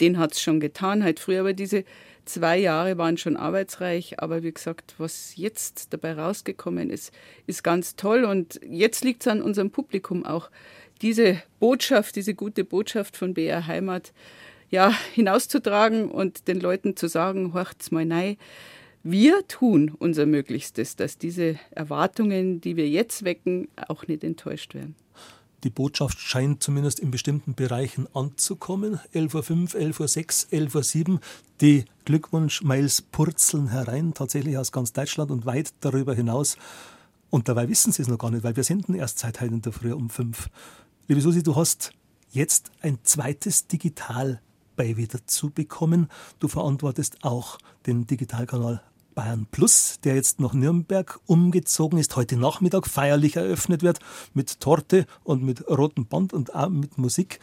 den 0.00 0.18
hat 0.18 0.32
es 0.32 0.40
schon 0.40 0.60
getan 0.60 1.02
halt 1.02 1.20
früher, 1.20 1.40
aber 1.40 1.52
diese 1.52 1.84
zwei 2.24 2.58
Jahre 2.58 2.98
waren 2.98 3.16
schon 3.16 3.36
arbeitsreich. 3.36 4.20
Aber 4.20 4.42
wie 4.42 4.52
gesagt, 4.52 4.94
was 4.98 5.36
jetzt 5.36 5.92
dabei 5.92 6.12
rausgekommen 6.12 6.90
ist, 6.90 7.12
ist 7.46 7.64
ganz 7.64 7.96
toll. 7.96 8.24
Und 8.24 8.60
jetzt 8.62 9.04
liegt 9.04 9.22
es 9.22 9.28
an 9.28 9.42
unserem 9.42 9.70
Publikum 9.70 10.24
auch, 10.24 10.50
diese 11.00 11.40
Botschaft, 11.60 12.16
diese 12.16 12.34
gute 12.34 12.64
Botschaft 12.64 13.16
von 13.16 13.34
BR 13.34 13.66
Heimat 13.66 14.12
ja, 14.70 14.92
hinauszutragen 15.14 16.10
und 16.10 16.48
den 16.48 16.60
Leuten 16.60 16.96
zu 16.96 17.08
sagen, 17.08 17.54
horcht's 17.54 17.90
mal 17.90 18.04
nein. 18.04 18.36
Wir 19.04 19.46
tun 19.46 19.94
unser 19.98 20.26
Möglichstes, 20.26 20.96
dass 20.96 21.16
diese 21.18 21.58
Erwartungen, 21.70 22.60
die 22.60 22.76
wir 22.76 22.88
jetzt 22.88 23.24
wecken, 23.24 23.68
auch 23.86 24.06
nicht 24.08 24.24
enttäuscht 24.24 24.74
werden. 24.74 24.96
Die 25.64 25.70
Botschaft 25.70 26.20
scheint 26.20 26.62
zumindest 26.62 27.00
in 27.00 27.10
bestimmten 27.10 27.54
Bereichen 27.54 28.06
anzukommen. 28.14 29.00
11.05 29.12 29.74
Uhr, 29.74 29.80
11.06 29.80 30.52
Uhr, 30.52 30.82
11.07 30.82 31.08
Uhr. 31.08 31.20
Die 31.60 31.84
Glückwunsch-Mails 32.04 33.02
purzeln 33.02 33.68
herein, 33.68 34.14
tatsächlich 34.14 34.56
aus 34.56 34.70
ganz 34.70 34.92
Deutschland 34.92 35.32
und 35.32 35.46
weit 35.46 35.74
darüber 35.80 36.14
hinaus. 36.14 36.56
Und 37.30 37.48
dabei 37.48 37.68
wissen 37.68 37.92
sie 37.92 38.02
es 38.02 38.08
noch 38.08 38.18
gar 38.18 38.30
nicht, 38.30 38.44
weil 38.44 38.54
wir 38.54 38.62
senden 38.62 38.94
erst 38.94 39.18
seit 39.18 39.40
heute 39.40 39.54
in 39.54 39.62
der 39.62 39.72
Früh 39.72 39.92
um 39.92 40.10
fünf. 40.10 40.48
Liebe 41.08 41.20
Susi, 41.20 41.42
du 41.42 41.56
hast 41.56 41.92
jetzt 42.30 42.70
ein 42.80 42.98
zweites 43.02 43.66
Digital 43.66 44.40
bei 44.76 44.96
wieder 44.96 45.26
zu 45.26 45.50
bekommen. 45.50 46.08
Du 46.38 46.46
verantwortest 46.46 47.24
auch 47.24 47.58
den 47.86 48.06
Digitalkanal 48.06 48.80
Bayern 49.18 49.48
Plus, 49.50 49.98
der 50.04 50.14
jetzt 50.14 50.38
nach 50.38 50.54
Nürnberg 50.54 51.18
umgezogen 51.26 51.98
ist, 51.98 52.14
heute 52.14 52.36
Nachmittag 52.36 52.86
feierlich 52.86 53.34
eröffnet 53.34 53.82
wird 53.82 53.98
mit 54.32 54.60
Torte 54.60 55.06
und 55.24 55.42
mit 55.42 55.68
rotem 55.68 56.06
Band 56.06 56.32
und 56.32 56.54
auch 56.54 56.68
mit 56.68 56.98
Musik. 56.98 57.40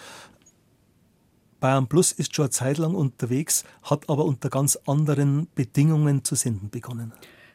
Bayern 1.60 1.88
Plus 1.88 2.14
ist 2.14 2.34
schon 2.34 2.44
eine 2.44 2.52
Zeit 2.52 2.78
lang 2.78 2.96
unterwegs, 2.96 3.66
hat 3.84 4.10
aber 4.10 4.24
unter 4.24 4.50
ganz 4.50 4.80
anderen 4.86 5.50
Bedingungen 5.54 6.24
zu 6.24 6.36
senden 6.36 6.70
begonnen. 6.70 7.12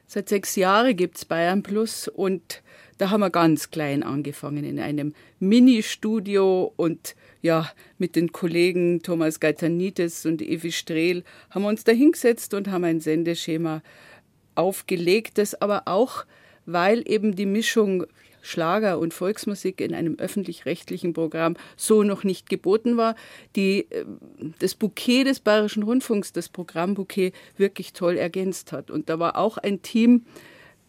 Seit 0.06 0.28
sechs 0.28 0.54
Jahren 0.54 0.94
gibt 0.94 1.16
es 1.16 1.24
Bayern 1.24 1.62
Plus 1.62 2.06
und 2.06 2.62
da 2.98 3.08
haben 3.08 3.20
wir 3.20 3.30
ganz 3.30 3.70
klein 3.70 4.02
angefangen 4.02 4.64
in 4.64 4.78
einem 4.78 5.14
Mini-Studio 5.38 6.74
und 6.76 7.16
ja, 7.40 7.70
mit 7.96 8.16
den 8.16 8.32
Kollegen 8.32 9.00
Thomas 9.02 9.40
Gaetanitis 9.40 10.26
und 10.26 10.42
Evi 10.42 10.72
Strehl 10.72 11.24
haben 11.48 11.62
wir 11.62 11.68
uns 11.68 11.84
da 11.84 11.92
hingesetzt 11.92 12.52
und 12.52 12.68
haben 12.68 12.84
ein 12.84 13.00
Sendeschema 13.00 13.80
aufgelegtes, 14.60 15.60
aber 15.60 15.82
auch, 15.86 16.24
weil 16.66 17.02
eben 17.10 17.34
die 17.34 17.46
Mischung 17.46 18.04
Schlager 18.42 18.98
und 18.98 19.12
Volksmusik 19.12 19.80
in 19.80 19.94
einem 19.94 20.16
öffentlich-rechtlichen 20.18 21.12
Programm 21.12 21.56
so 21.76 22.02
noch 22.02 22.24
nicht 22.24 22.48
geboten 22.48 22.96
war, 22.96 23.14
die 23.56 23.86
äh, 23.90 24.04
das 24.58 24.74
Bouquet 24.74 25.24
des 25.24 25.40
Bayerischen 25.40 25.82
Rundfunks, 25.82 26.32
das 26.32 26.48
Programmbouquet, 26.48 27.32
wirklich 27.56 27.92
toll 27.92 28.16
ergänzt 28.16 28.72
hat. 28.72 28.90
Und 28.90 29.08
da 29.08 29.18
war 29.18 29.36
auch 29.36 29.58
ein 29.58 29.82
Team 29.82 30.24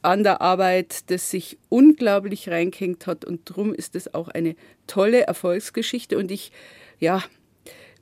an 0.01 0.23
der 0.23 0.41
Arbeit, 0.41 1.09
das 1.11 1.29
sich 1.29 1.57
unglaublich 1.69 2.49
reingehängt 2.49 3.05
hat. 3.05 3.25
Und 3.25 3.49
darum 3.49 3.73
ist 3.73 3.95
es 3.95 4.13
auch 4.13 4.29
eine 4.29 4.55
tolle 4.87 5.21
Erfolgsgeschichte. 5.21 6.17
Und 6.17 6.31
ich, 6.31 6.51
ja, 6.99 7.23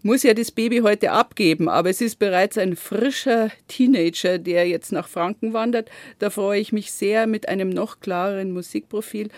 muss 0.04 0.24
ja 0.24 0.34
das 0.34 0.52
Baby 0.52 0.80
heute 0.80 1.12
abgeben, 1.12 1.70
aber 1.70 1.90
es 1.90 2.02
ist 2.02 2.20
bereits 2.20 2.58
ein 2.58 2.76
frischer 2.76 3.52
Teenager, 3.68 4.38
der 4.38 4.68
jetzt 4.68 4.92
nach 4.92 5.08
Franken 5.08 5.54
wandert. 5.54 5.90
Da 6.20 6.30
freue 6.30 6.60
ich 6.60 6.72
mich 6.72 6.92
sehr 6.92 7.28
mit 7.28 7.50
einem 7.50 7.70
noch 7.70 8.00
klareren 8.00 8.52
Musikprofil, 8.52 9.30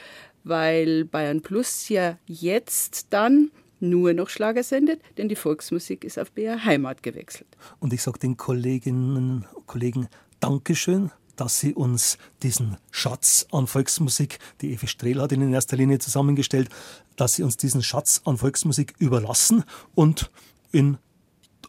weil 0.44 1.06
Bayern 1.06 1.42
Plus 1.42 1.90
ja 1.90 2.18
jetzt 2.28 3.08
dann 3.10 3.52
nur 3.80 4.14
noch 4.14 4.30
Schlager 4.30 4.64
sendet, 4.64 5.02
denn 5.18 5.28
die 5.28 5.36
Volksmusik 5.36 6.04
ist 6.04 6.20
auf 6.20 6.32
BR 6.32 6.64
Heimat 6.64 7.02
gewechselt. 7.02 7.48
Und 7.80 7.94
ich 7.94 8.02
sage 8.02 8.20
den 8.20 8.38
Kolleginnen 8.38 9.18
und 9.18 9.66
Kollegen 9.66 10.08
Dankeschön, 10.40 11.12
dass 11.36 11.60
sie 11.60 11.74
uns 11.74 12.18
diesen 12.44 12.78
Schatz 12.92 13.48
an 13.52 13.68
Volksmusik, 13.68 14.40
die 14.62 14.74
Evi 14.74 14.88
Strehl 14.88 15.22
hat 15.22 15.32
ihn 15.32 15.42
in 15.42 15.54
erster 15.54 15.78
Linie 15.78 16.00
zusammengestellt, 16.00 16.70
dass 17.16 17.36
sie 17.36 17.44
uns 17.44 17.58
diesen 17.58 17.84
Schatz 17.84 18.22
an 18.26 18.38
Volksmusik 18.38 18.94
überlassen 19.00 19.64
und 19.96 20.30
in, 20.72 20.98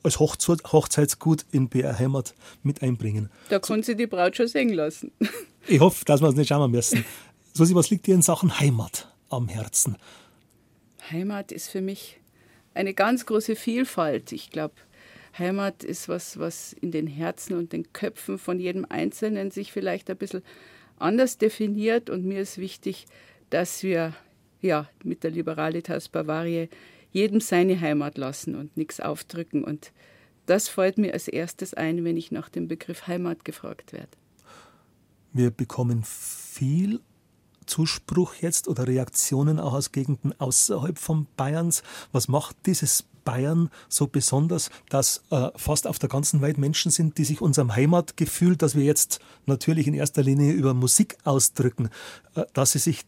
als 0.03 0.18
Hochzeitsgut 0.20 1.44
in 1.51 1.68
BR 1.68 1.98
Heimat 1.98 2.35
mit 2.62 2.83
einbringen. 2.83 3.31
Da 3.48 3.59
kann 3.59 3.83
sie 3.83 3.96
die 3.96 4.07
Braut 4.07 4.37
schon 4.37 4.48
singen 4.48 4.75
lassen. 4.75 5.12
Ich 5.68 5.79
hoffe, 5.79 6.05
dass 6.05 6.20
wir 6.20 6.29
es 6.29 6.35
nicht 6.35 6.48
schauen 6.48 6.72
müssen. 6.72 7.05
Susi, 7.53 7.72
was 7.77 7.88
liegt 7.88 8.09
dir 8.09 8.16
in 8.16 8.22
Sachen 8.22 8.59
Heimat 8.59 9.14
am 9.31 9.46
Herzen? 9.46 9.96
Heimat 11.09 11.53
ist 11.53 11.68
für 11.68 11.81
mich 11.81 12.18
eine 12.75 12.94
ganz 12.94 13.27
große 13.27 13.55
Vielfalt. 13.55 14.33
Ich 14.33 14.51
glaube, 14.51 14.75
Heimat 15.38 15.85
ist 15.85 16.09
was, 16.09 16.38
was 16.38 16.73
in 16.75 16.90
den 16.90 17.07
Herzen 17.07 17.57
und 17.57 17.73
den 17.73 17.92
Köpfen 17.92 18.38
von 18.38 18.59
jedem 18.61 18.87
Einzelnen 18.88 19.51
sich 19.51 19.73
vielleicht 19.73 20.11
ein 20.11 20.16
bisschen 20.16 20.42
anders 20.99 21.38
definiert. 21.38 22.11
Und 22.11 22.25
mir 22.25 22.40
ist 22.40 22.59
wichtig, 22.59 23.07
dass 23.51 23.83
wir 23.83 24.14
ja 24.61 24.88
mit 25.03 25.25
der 25.25 25.31
Liberalitas 25.31 26.09
Bavaria 26.09 26.66
jedem 27.11 27.40
seine 27.40 27.81
Heimat 27.81 28.18
lassen 28.18 28.55
und 28.55 28.77
nichts 28.77 29.01
aufdrücken. 29.01 29.64
Und 29.64 29.92
das 30.47 30.68
fällt 30.68 30.99
mir 30.99 31.12
als 31.12 31.29
erstes 31.29 31.75
ein, 31.75 32.05
wenn 32.05 32.16
ich 32.16 32.33
nach 32.33 32.49
dem 32.49 32.68
Begriff 32.68 33.07
Heimat 33.07 33.45
gefragt 33.45 33.92
werde. 33.92 34.09
Wir 35.33 35.51
bekommen 35.51 36.03
viel 36.05 37.01
Zuspruch 37.66 38.35
jetzt 38.37 38.68
oder 38.68 38.87
Reaktionen 38.87 39.59
auch 39.59 39.73
aus 39.73 39.92
Gegenden 39.92 40.38
außerhalb 40.38 40.99
von 40.99 41.27
Bayerns. 41.37 41.83
Was 42.11 42.29
macht 42.29 42.57
dieses 42.66 43.05
Bayern 43.24 43.70
so 43.88 44.06
besonders, 44.06 44.70
dass 44.88 45.22
äh, 45.30 45.48
fast 45.56 45.87
auf 45.87 45.98
der 45.98 46.08
ganzen 46.08 46.40
Welt 46.40 46.58
Menschen 46.58 46.90
sind, 46.90 47.18
die 47.18 47.24
sich 47.24 47.40
unserem 47.40 47.74
Heimatgefühl, 47.74 48.56
das 48.56 48.74
wir 48.74 48.85
jetzt 48.85 49.20
natürlich 49.46 49.87
in 49.87 49.94
erster 49.94 50.22
Linie 50.22 50.52
über 50.52 50.74
Musik 50.74 51.16
ausdrücken, 51.24 51.90
äh, 52.35 52.44
dass 52.52 52.72
sie 52.72 52.78
sich 52.78 53.04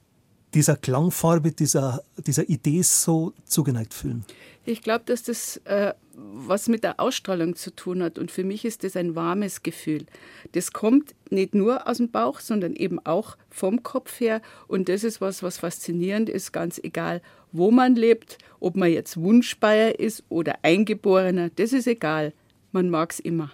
dieser 0.55 0.77
Klangfarbe, 0.77 1.53
dieser, 1.53 2.03
dieser 2.27 2.49
Idee 2.49 2.83
so 2.83 3.33
zugeneigt 3.45 3.93
fühlen? 3.93 4.25
Ich 4.65 4.83
glaube, 4.83 5.05
dass 5.05 5.23
das 5.23 5.59
äh, 5.65 5.95
was 6.17 6.69
mit 6.69 6.85
der 6.85 7.01
Ausstrahlung 7.01 7.57
zu 7.57 7.75
tun 7.75 8.03
hat. 8.03 8.19
Und 8.19 8.31
für 8.31 8.45
mich 8.45 8.65
ist 8.65 8.85
das 8.85 8.97
ein 8.97 9.15
warmes 9.15 9.63
Gefühl. 9.63 10.07
Das 10.53 10.73
kommt 10.73 11.15
nicht 11.31 11.55
nur 11.55 11.89
aus 11.89 11.99
dem 11.99 12.11
Bauch, 12.11 12.41
sondern 12.41 12.75
eben 12.75 13.05
auch 13.05 13.37
vom 13.51 13.83
Kopf 13.83 14.21
her. 14.21 14.41
Und 14.69 14.89
das 14.89 15.05
ist 15.05 15.21
was, 15.21 15.43
was 15.43 15.59
faszinierend 15.59 16.29
ist, 16.29 16.53
ganz 16.53 16.79
egal, 16.83 17.23
wo 17.53 17.71
man 17.71 17.95
lebt, 17.97 18.39
ob 18.61 18.77
man 18.77 18.91
jetzt 18.91 19.17
Wunschbayer 19.17 19.99
ist 19.99 20.25
oder 20.29 20.59
Eingeborener, 20.63 21.51
das 21.51 21.73
ist 21.73 21.87
egal. 21.87 22.33
Man 22.73 22.91
mag 22.91 23.13
es 23.13 23.21
immer. 23.21 23.51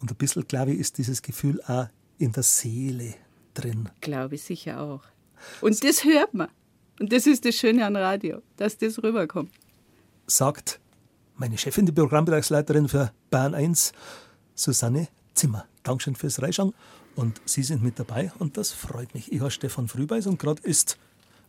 Und 0.00 0.10
ein 0.10 0.16
bisschen, 0.16 0.46
glaube 0.46 0.72
ich, 0.72 0.80
ist 0.80 0.98
dieses 0.98 1.22
Gefühl 1.22 1.60
auch 1.66 1.88
in 2.18 2.32
der 2.32 2.42
Seele 2.42 3.14
drin. 3.54 3.88
Glaube 4.00 4.36
ich 4.36 4.42
sicher 4.42 4.80
auch. 4.80 5.02
Und 5.60 5.82
das 5.82 6.04
hört 6.04 6.34
man. 6.34 6.48
Und 7.00 7.12
das 7.12 7.26
ist 7.26 7.44
das 7.44 7.56
Schöne 7.56 7.84
an 7.84 7.96
Radio, 7.96 8.40
dass 8.56 8.78
das 8.78 9.02
rüberkommt. 9.02 9.50
Sagt 10.26 10.80
meine 11.36 11.58
Chefin, 11.58 11.84
die 11.84 11.92
Programmbereichsleiterin 11.92 12.88
für 12.88 13.12
Bayern 13.30 13.54
1, 13.54 13.92
Susanne 14.54 15.08
Zimmer. 15.34 15.66
Dankeschön 15.82 16.16
fürs 16.16 16.40
Reinschauen. 16.40 16.72
Und 17.14 17.42
Sie 17.44 17.62
sind 17.62 17.82
mit 17.82 17.98
dabei 17.98 18.32
und 18.38 18.56
das 18.56 18.72
freut 18.72 19.14
mich. 19.14 19.30
Ich 19.30 19.40
heiße 19.40 19.50
Stefan 19.50 19.86
Frühbeis 19.86 20.26
und 20.26 20.38
gerade 20.38 20.62
ist 20.62 20.96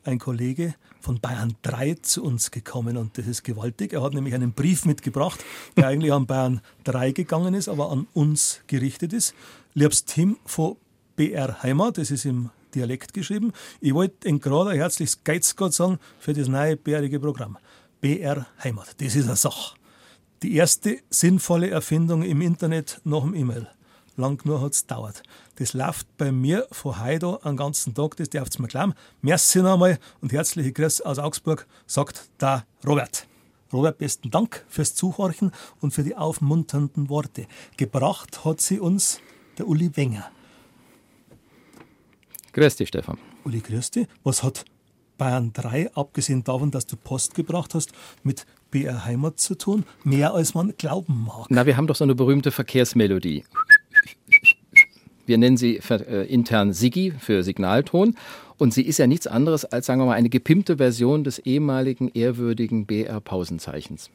ein 0.04 0.20
Kollege 0.20 0.76
von 1.00 1.22
Bayern 1.22 1.56
3 1.62 1.96
zu 2.02 2.24
uns 2.24 2.52
gekommen 2.52 2.98
und 2.98 3.18
das 3.18 3.28
ist 3.28 3.44
gewaltig. 3.44 3.94
Er 3.94 4.04
hat 4.04 4.14
nämlich 4.14 4.36
einen 4.36 4.52
Brief 4.52 4.86
mitgebracht, 4.86 5.44
der 5.78 5.88
eigentlich 5.88 6.12
an 6.12 6.28
Bayern 6.28 6.62
3 6.84 7.12
gegangen 7.12 7.54
ist, 7.54 7.70
aber 7.70 7.92
an 7.92 8.08
uns 8.14 8.60
gerichtet 8.68 9.14
ist. 9.14 9.34
Liebst 9.74 10.08
Tim 10.08 10.38
von 10.46 10.76
BR 11.16 11.64
Heimat, 11.64 11.98
das 11.98 12.12
ist 12.12 12.26
im 12.26 12.50
Dialekt 12.76 13.14
geschrieben. 13.14 13.54
Ich 13.80 13.94
wollte 13.94 14.28
Ihnen 14.28 14.42
gerade 14.42 14.72
ein 14.72 14.78
herzliches 14.78 15.24
Geizgott 15.24 15.74
sagen 15.74 15.98
für 16.20 16.34
das 16.34 16.50
neue 16.50 16.76
bärige 16.76 17.22
Programm. 17.22 17.58
BR 18.02 18.46
Heimat, 18.64 19.02
das 19.02 19.16
ist 19.16 19.26
eine 19.26 19.36
Sache. 19.36 19.76
Die 20.44 20.56
erste 20.56 21.00
sinnvolle 21.10 21.70
Erfindung 21.70 22.24
im 22.24 22.42
Internet 22.42 23.02
nach 23.04 23.22
dem 23.22 23.34
E-Mail. 23.34 23.68
Lang 24.18 24.38
genug 24.38 24.62
hat 24.62 24.74
es 24.74 24.82
gedauert. 24.88 25.24
Das 25.56 25.74
läuft 25.74 26.16
bei 26.18 26.32
mir 26.32 26.68
von 26.72 27.04
heute 27.04 27.44
einen 27.44 27.58
ganzen 27.58 27.94
Tag, 27.94 28.16
das 28.18 28.30
darfst 28.30 28.58
du 28.58 28.62
mir 28.62 28.68
glauben. 28.68 28.94
Merci 29.22 29.62
nochmal 29.62 30.00
und 30.22 30.32
herzliche 30.32 30.72
Grüße 30.72 31.06
aus 31.06 31.20
Augsburg, 31.20 31.68
sagt 31.86 32.30
der 32.40 32.66
Robert. 32.86 33.28
Robert, 33.74 33.98
besten 33.98 34.32
Dank 34.32 34.64
fürs 34.70 34.96
Zuhorchen 34.96 35.52
und 35.82 35.92
für 35.92 36.04
die 36.04 36.16
aufmunternden 36.16 37.10
Worte. 37.10 37.48
Gebracht 37.76 38.46
hat 38.46 38.62
sie 38.62 38.80
uns 38.80 39.20
der 39.58 39.68
Uli 39.68 39.96
Wenger. 39.98 40.32
Grüß 42.54 42.78
dich, 42.78 42.88
Stefan. 42.88 43.18
Uli, 43.44 43.60
grüß 43.60 43.92
dich. 43.92 44.08
Was 44.24 44.44
hat 44.44 44.64
Bayern 45.18 45.52
3, 45.54 45.94
abgesehen 45.94 46.44
davon, 46.44 46.72
dass 46.72 46.86
du 46.86 46.96
Post 46.96 47.36
gebracht 47.36 47.74
hast, 47.74 47.92
mit 48.24 48.46
BR 48.72 49.06
Heimat 49.06 49.40
zu 49.40 49.56
tun? 49.56 49.86
Mehr 50.04 50.34
als 50.34 50.54
man 50.54 50.74
glauben 50.78 51.26
mag. 51.26 51.48
Na, 51.50 51.66
wir 51.66 51.78
haben 51.78 51.88
doch 51.88 51.96
so 51.96 52.04
eine 52.04 52.16
berühmte 52.16 52.52
Verkehrsmelodie. 52.52 53.44
Wir 55.26 55.38
nennen 55.38 55.58
sie 55.58 55.78
äh, 55.78 56.26
intern 56.32 56.74
Sigi 56.74 57.14
für 57.18 57.44
Signalton. 57.44 58.16
Und 58.58 58.74
sie 58.74 58.84
ist 58.84 59.00
ja 59.00 59.08
nichts 59.08 59.28
anderes 59.28 59.66
als, 59.66 59.86
sagen 59.86 60.00
wir 60.02 60.06
mal, 60.06 60.14
eine 60.14 60.30
gepimpte 60.30 60.78
Version 60.78 61.24
des 61.24 61.40
ehemaligen 61.40 62.10
ehrwürdigen 62.14 62.86
BR-Pausenzeichens. 62.86 64.10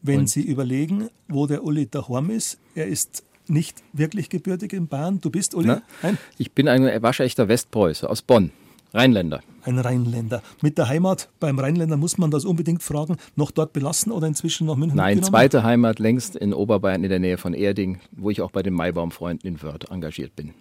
Wenn 0.00 0.20
Und 0.20 0.30
Sie 0.30 0.42
überlegen, 0.42 1.08
wo 1.26 1.46
der 1.46 1.64
Uli 1.64 1.86
daheim 1.86 2.30
ist, 2.30 2.58
er 2.74 2.86
ist 2.86 3.24
nicht 3.48 3.82
wirklich 3.92 4.30
gebürtig 4.30 4.72
in 4.72 4.86
Bayern. 4.86 5.20
Du 5.20 5.30
bist, 5.30 5.54
Uli? 5.54 5.76
Nein? 6.02 6.18
Ich 6.38 6.52
bin 6.52 6.68
ein 6.68 7.02
waschechter 7.02 7.48
Westpreuße 7.48 8.08
aus 8.08 8.22
Bonn. 8.22 8.52
Rheinländer. 8.94 9.40
Ein 9.64 9.78
Rheinländer. 9.78 10.42
Mit 10.62 10.78
der 10.78 10.88
Heimat 10.88 11.28
beim 11.40 11.58
Rheinländer 11.58 11.96
muss 11.96 12.16
man 12.16 12.30
das 12.30 12.44
unbedingt 12.44 12.82
fragen, 12.82 13.16
noch 13.36 13.50
dort 13.50 13.72
belassen 13.72 14.12
oder 14.12 14.26
inzwischen 14.26 14.66
nach 14.66 14.76
München 14.76 14.96
Nein, 14.96 15.22
zweite 15.22 15.62
Heimat 15.62 15.98
längst 15.98 16.36
in 16.36 16.54
Oberbayern 16.54 17.04
in 17.04 17.10
der 17.10 17.18
Nähe 17.18 17.36
von 17.36 17.52
Erding, 17.52 18.00
wo 18.12 18.30
ich 18.30 18.40
auch 18.40 18.50
bei 18.50 18.62
den 18.62 18.72
Maibaumfreunden 18.74 19.48
in 19.48 19.62
Wörth 19.62 19.90
engagiert 19.90 20.34
bin. 20.36 20.54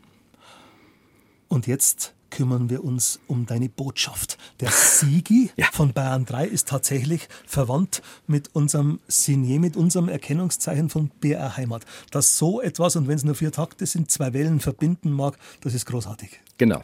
Und 1.48 1.68
jetzt 1.68 2.14
kümmern 2.30 2.70
wir 2.70 2.84
uns 2.84 3.20
um 3.28 3.46
deine 3.46 3.70
Botschaft. 3.70 4.38
Der 4.60 4.70
Sigi 4.70 5.50
ja. 5.58 5.68
von 5.72 5.94
Bayern 5.94 6.26
3 6.26 6.46
ist 6.46 6.68
tatsächlich 6.68 7.28
verwandt 7.46 8.02
mit 8.28 8.54
unserem 8.54 9.00
Signet, 9.08 9.62
mit 9.62 9.78
unserem 9.78 10.10
Erkennungszeichen 10.10 10.90
von 10.90 11.10
BR 11.22 11.56
Heimat. 11.56 11.86
Dass 12.12 12.38
so 12.38 12.62
etwas, 12.62 12.98
und 12.98 13.08
wenn 13.08 13.16
es 13.16 13.24
nur 13.24 13.36
vier 13.36 13.54
Takte 13.54 13.86
sind, 13.86 14.12
zwei 14.12 14.34
Wellen 14.34 14.60
verbinden 14.60 15.12
mag, 15.12 15.38
das 15.62 15.74
ist 15.74 15.86
großartig. 15.86 16.42
Genau. 16.58 16.84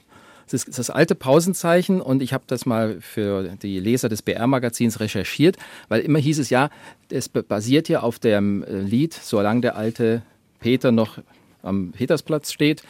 Das 0.54 0.66
ist 0.66 0.78
das 0.78 0.92
alte 0.92 1.16
Pausenzeichen 1.16 2.00
und 2.00 2.22
ich 2.22 2.32
habe 2.32 2.44
das 2.46 2.68
mal 2.68 3.02
für 3.02 3.56
die 3.64 3.80
Leser 3.80 4.08
des 4.08 4.22
BR-Magazins 4.22 5.00
recherchiert, 5.00 5.58
weil 5.90 6.02
immer 6.02 6.20
hieß 6.20 6.38
es 6.38 6.52
ja, 6.52 6.70
es 7.10 7.28
basiert 7.28 7.90
ja 7.90 8.02
auf 8.02 8.20
dem 8.20 8.64
äh, 8.64 8.80
Lied, 8.80 9.16
solange 9.16 9.62
der 9.62 9.76
alte 9.76 10.22
Peter 10.60 10.92
noch 10.92 11.18
am 11.64 11.92
Petersplatz 11.92 12.52
steht. 12.52 12.84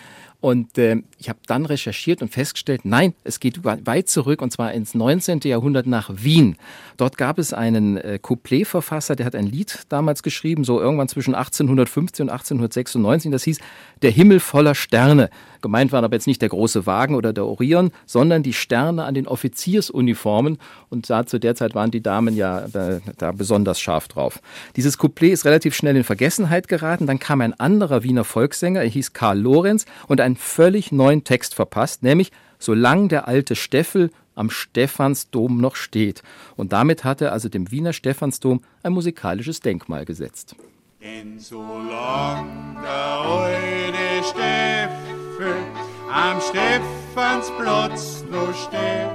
Und 0.44 0.78
äh, 0.78 0.98
ich 1.20 1.30
habe 1.30 1.40
dann 1.48 1.66
recherchiert 1.66 2.22
und 2.22 2.28
festgestellt, 2.28 2.82
nein, 2.84 3.14
es 3.24 3.40
geht 3.40 3.64
weit 3.64 4.10
zurück 4.10 4.42
und 4.42 4.52
zwar 4.52 4.74
ins 4.74 4.94
19. 4.94 5.40
Jahrhundert 5.46 5.88
nach 5.88 6.10
Wien. 6.14 6.58
Dort 6.98 7.18
gab 7.18 7.40
es 7.40 7.54
einen 7.54 7.96
äh, 7.96 8.20
Coupletverfasser, 8.22 9.16
der 9.16 9.26
hat 9.26 9.36
ein 9.36 9.48
Lied 9.48 9.84
damals 9.88 10.22
geschrieben, 10.22 10.66
so 10.66 10.82
irgendwann 10.82 11.08
zwischen 11.08 11.34
1850 11.34 12.24
und 12.24 12.30
1896. 12.30 13.32
Das 13.32 13.44
hieß 13.44 13.60
Der 14.02 14.12
Himmel 14.12 14.42
voller 14.42 14.76
Sterne. 14.76 15.30
Gemeint 15.62 15.94
waren 15.94 16.04
aber 16.04 16.16
jetzt 16.16 16.28
nicht 16.28 16.42
der 16.42 16.50
große 16.50 16.86
Wagen 16.86 17.16
oder 17.16 17.32
der 17.32 17.46
Orion, 17.46 17.92
sondern 18.06 18.44
die 18.44 18.52
Sterne 18.52 19.06
an 19.06 19.14
den 19.14 19.28
Offiziersuniformen. 19.28 20.58
Und 20.90 21.10
da 21.10 21.26
zu 21.26 21.40
der 21.40 21.56
Zeit 21.56 21.74
waren 21.74 21.90
die 21.90 22.04
Damen 22.04 22.36
ja 22.36 22.66
äh, 22.66 23.00
da 23.18 23.32
besonders 23.32 23.80
scharf 23.80 24.10
drauf. 24.10 24.42
Dieses 24.76 24.98
Couplet 24.98 25.32
ist 25.32 25.46
relativ 25.46 25.74
schnell 25.74 25.96
in 25.96 26.04
Vergessenheit 26.04 26.68
geraten. 26.68 27.08
Dann 27.08 27.18
kam 27.18 27.40
ein 27.40 27.58
anderer 27.58 28.04
Wiener 28.04 28.26
Volkssänger, 28.26 28.82
er 28.82 28.90
hieß 28.90 29.14
Karl 29.14 29.40
Lorenz, 29.40 29.86
und 30.10 30.20
einen 30.34 30.38
völlig 30.38 30.92
neuen 30.92 31.24
Text 31.24 31.56
verpasst, 31.56 32.04
nämlich 32.04 32.32
Solang 32.64 33.10
der 33.10 33.28
alte 33.28 33.58
Steffel 33.58 34.10
am 34.36 34.50
Stephansdom 34.50 35.58
noch 35.60 35.76
steht. 35.76 36.24
Und 36.56 36.72
damit 36.72 37.04
hat 37.04 37.20
er 37.20 37.34
also 37.34 37.50
dem 37.50 37.72
Wiener 37.72 37.92
Stephansdom 37.92 38.62
ein 38.84 38.94
musikalisches 38.94 39.60
Denkmal 39.60 40.06
gesetzt. 40.06 40.56
Denn 41.02 41.38
solang 41.40 42.78
der 42.82 42.94
alte 42.94 44.24
Steffel 44.24 45.56
am 46.10 46.40
Stephansplatz 46.40 48.24
noch 48.32 48.56
steht. 48.56 49.12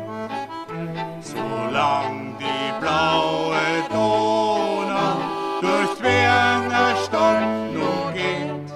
Solang 1.22 2.36
die 2.38 2.80
blaue 2.80 3.56
Donau 3.88 5.20
durch 5.62 6.02
Werner 6.02 6.96
Stadt 7.02 7.72
noch 7.72 8.12
geht, 8.12 8.68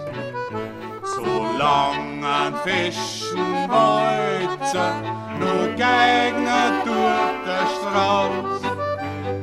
solang 1.14 2.11
an 2.24 2.54
fischen 2.64 3.68
Walzer 3.68 4.94
noch 5.40 5.68
Gegner 5.76 6.82
durch 6.84 7.34
der 7.46 7.66
Straße, 7.74 8.70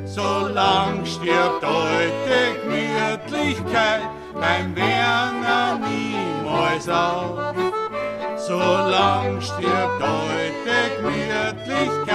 solang 0.05 1.05
stirbt 1.05 1.63
alte 1.63 2.55
Gemütlichkeit 2.63 4.01
beim 4.33 4.75
Werner 4.75 5.79
niemals 5.79 6.87
auf 6.87 7.53
so 8.49 8.57
lang 8.57 9.39
stirbt 9.41 10.01
heute 10.01 10.75
Gemütlichkeit 10.97 12.08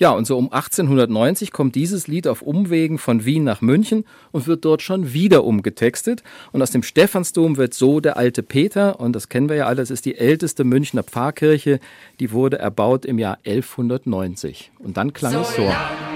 Ja, 0.00 0.12
und 0.12 0.26
so 0.26 0.38
um 0.38 0.50
1890 0.50 1.52
kommt 1.52 1.74
dieses 1.74 2.08
Lied 2.08 2.26
auf 2.26 2.40
Umwegen 2.40 2.96
von 2.96 3.26
Wien 3.26 3.44
nach 3.44 3.60
München 3.60 4.06
und 4.32 4.46
wird 4.46 4.64
dort 4.64 4.80
schon 4.80 5.12
wieder 5.12 5.44
umgetextet. 5.44 6.22
Und 6.52 6.62
aus 6.62 6.70
dem 6.70 6.82
Stephansdom 6.82 7.58
wird 7.58 7.74
so 7.74 8.00
der 8.00 8.16
alte 8.16 8.42
Peter, 8.42 8.98
und 8.98 9.14
das 9.14 9.28
kennen 9.28 9.50
wir 9.50 9.56
ja 9.56 9.66
alle, 9.66 9.76
das 9.76 9.90
ist 9.90 10.06
die 10.06 10.16
älteste 10.16 10.64
Münchner 10.64 11.02
Pfarrkirche, 11.02 11.80
die 12.18 12.32
wurde 12.32 12.58
erbaut 12.58 13.04
im 13.04 13.18
Jahr 13.18 13.40
1190. 13.44 14.72
Und 14.78 14.96
dann 14.96 15.12
klang 15.12 15.34
so 15.34 15.40
es 15.42 15.54
so. 15.54 15.64
dazu 15.64 16.09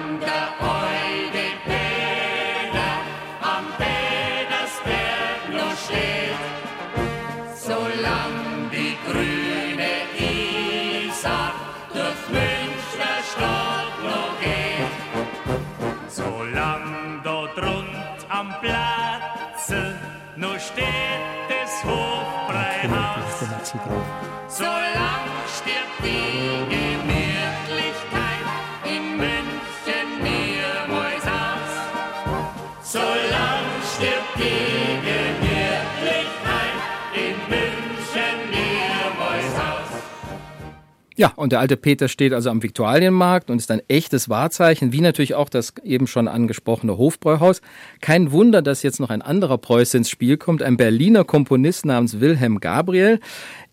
Ja, 41.17 41.33
und 41.37 41.53
der 41.53 41.61
alte 41.61 41.77
Peter 41.77 42.09
steht 42.09 42.33
also 42.33 42.51
am 42.51 42.63
Viktualienmarkt 42.63 43.49
und 43.49 43.59
ist 43.59 43.71
ein 43.71 43.83
echtes 43.87 44.29
Wahrzeichen, 44.29 44.93
wie 44.93 45.01
natürlich 45.01 45.35
auch 45.35 45.49
das 45.49 45.75
eben 45.85 46.09
schon 46.09 46.27
angesprochene 46.27 46.97
Hofbräuhaus. 46.97 47.61
Kein 48.01 48.33
Wunder, 48.33 48.63
dass 48.63 48.83
jetzt 48.83 48.99
noch 48.99 49.11
ein 49.11 49.23
anderer 49.23 49.59
Preuße 49.59 49.97
ins 49.97 50.11
Spiel 50.11 50.37
kommt, 50.37 50.61
ein 50.61 50.77
Berliner 50.77 51.23
Komponist 51.23 51.87
namens 51.87 52.19
Wilhelm 52.19 52.59
Gabriel. 52.59 53.21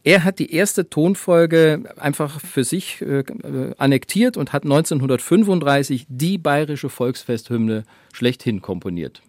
Er 0.03 0.23
hat 0.23 0.37
die 0.37 0.53
erste 0.53 0.87
Tonfolge 0.89 1.83
einfach 1.97 2.39
für 2.39 2.63
sich 2.63 3.01
äh, 3.01 3.23
annektiert 3.77 4.37
und 4.37 4.53
hat 4.53 4.63
1935 4.63 6.05
die 6.09 6.37
bayerische 6.37 6.89
Volksfesthymne 6.89 7.85
schlechthin 8.13 8.61
komponiert. 8.61 9.23